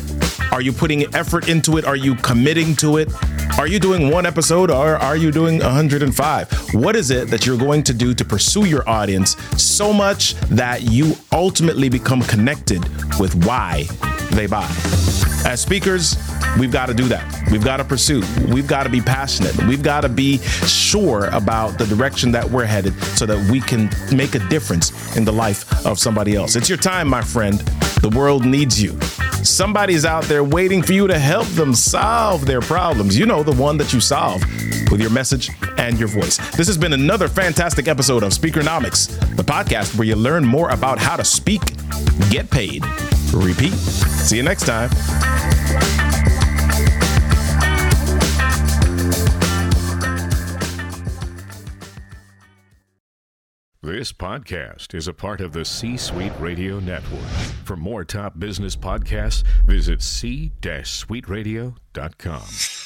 Are 0.52 0.60
you 0.60 0.72
putting 0.72 1.14
effort 1.14 1.48
into 1.48 1.76
it? 1.78 1.84
Are 1.84 1.96
you 1.96 2.14
committing 2.16 2.74
to 2.76 2.98
it? 2.98 3.10
Are 3.58 3.66
you 3.66 3.78
doing 3.80 4.10
one 4.10 4.24
episode 4.24 4.70
or 4.70 4.96
are 4.96 5.16
you 5.16 5.32
doing 5.32 5.58
105? 5.58 6.74
What 6.74 6.94
is 6.94 7.10
it 7.10 7.28
that 7.28 7.44
you're 7.44 7.58
going 7.58 7.82
to 7.84 7.94
do 7.94 8.14
to 8.14 8.24
pursue 8.24 8.66
your 8.66 8.88
audience 8.88 9.36
so 9.60 9.92
much 9.92 10.34
that 10.50 10.82
you 10.82 11.14
ultimately 11.32 11.88
become 11.88 12.22
connected 12.22 12.82
with 13.18 13.34
why 13.44 13.84
they 14.30 14.46
buy? 14.46 14.68
As 15.44 15.60
speakers, 15.60 16.16
we've 16.58 16.72
got 16.72 16.86
to 16.86 16.94
do 16.94 17.08
that. 17.08 17.50
We've 17.50 17.64
got 17.64 17.78
to 17.78 17.84
pursue. 17.84 18.22
We've 18.52 18.66
got 18.66 18.82
to 18.82 18.88
be 18.88 19.00
passionate. 19.00 19.56
We've 19.64 19.82
got 19.82 20.02
to 20.02 20.08
be 20.08 20.38
sure 20.38 21.26
about 21.26 21.78
the 21.78 21.86
direction 21.86 22.32
that 22.32 22.48
we're 22.48 22.66
headed 22.66 22.94
so 23.16 23.24
that 23.26 23.50
we 23.50 23.60
can 23.60 23.88
make 24.14 24.34
a 24.34 24.40
difference 24.48 25.16
in 25.16 25.24
the 25.24 25.32
life 25.32 25.86
of 25.86 25.98
somebody 25.98 26.34
else. 26.34 26.56
It's 26.56 26.68
your 26.68 26.78
time, 26.78 27.08
my 27.08 27.22
friend. 27.22 27.58
The 28.02 28.10
world 28.10 28.44
needs 28.44 28.80
you. 28.82 28.98
Somebody's 29.42 30.04
out 30.04 30.24
there 30.24 30.44
waiting 30.44 30.82
for 30.82 30.92
you 30.92 31.06
to 31.06 31.18
help 31.18 31.46
them 31.48 31.74
solve 31.74 32.44
their 32.44 32.60
problems. 32.60 33.18
You 33.18 33.26
know, 33.26 33.42
the 33.42 33.52
one 33.52 33.78
that 33.78 33.92
you 33.92 34.00
solve 34.00 34.42
with 34.90 35.00
your 35.00 35.10
message 35.10 35.50
and 35.78 35.98
your 35.98 36.08
voice. 36.08 36.36
This 36.56 36.66
has 36.66 36.76
been 36.76 36.92
another 36.92 37.28
fantastic 37.28 37.88
episode 37.88 38.22
of 38.22 38.32
Speakernomics, 38.32 39.36
the 39.36 39.44
podcast 39.44 39.96
where 39.96 40.06
you 40.06 40.16
learn 40.16 40.44
more 40.44 40.70
about 40.70 40.98
how 40.98 41.16
to 41.16 41.24
speak, 41.24 41.62
get 42.30 42.50
paid, 42.50 42.84
repeat. 43.32 43.74
See 43.74 44.36
you 44.36 44.42
next 44.42 44.64
time. 44.64 44.90
This 53.80 54.12
podcast 54.12 54.94
is 54.94 55.08
a 55.08 55.14
part 55.14 55.40
of 55.40 55.52
the 55.52 55.64
C 55.64 55.96
Suite 55.96 56.32
Radio 56.38 56.78
Network. 56.78 57.26
For 57.64 57.76
more 57.76 58.04
top 58.04 58.38
business 58.38 58.76
podcasts, 58.76 59.42
visit 59.66 60.02
c-suiteradio.com. 60.02 62.77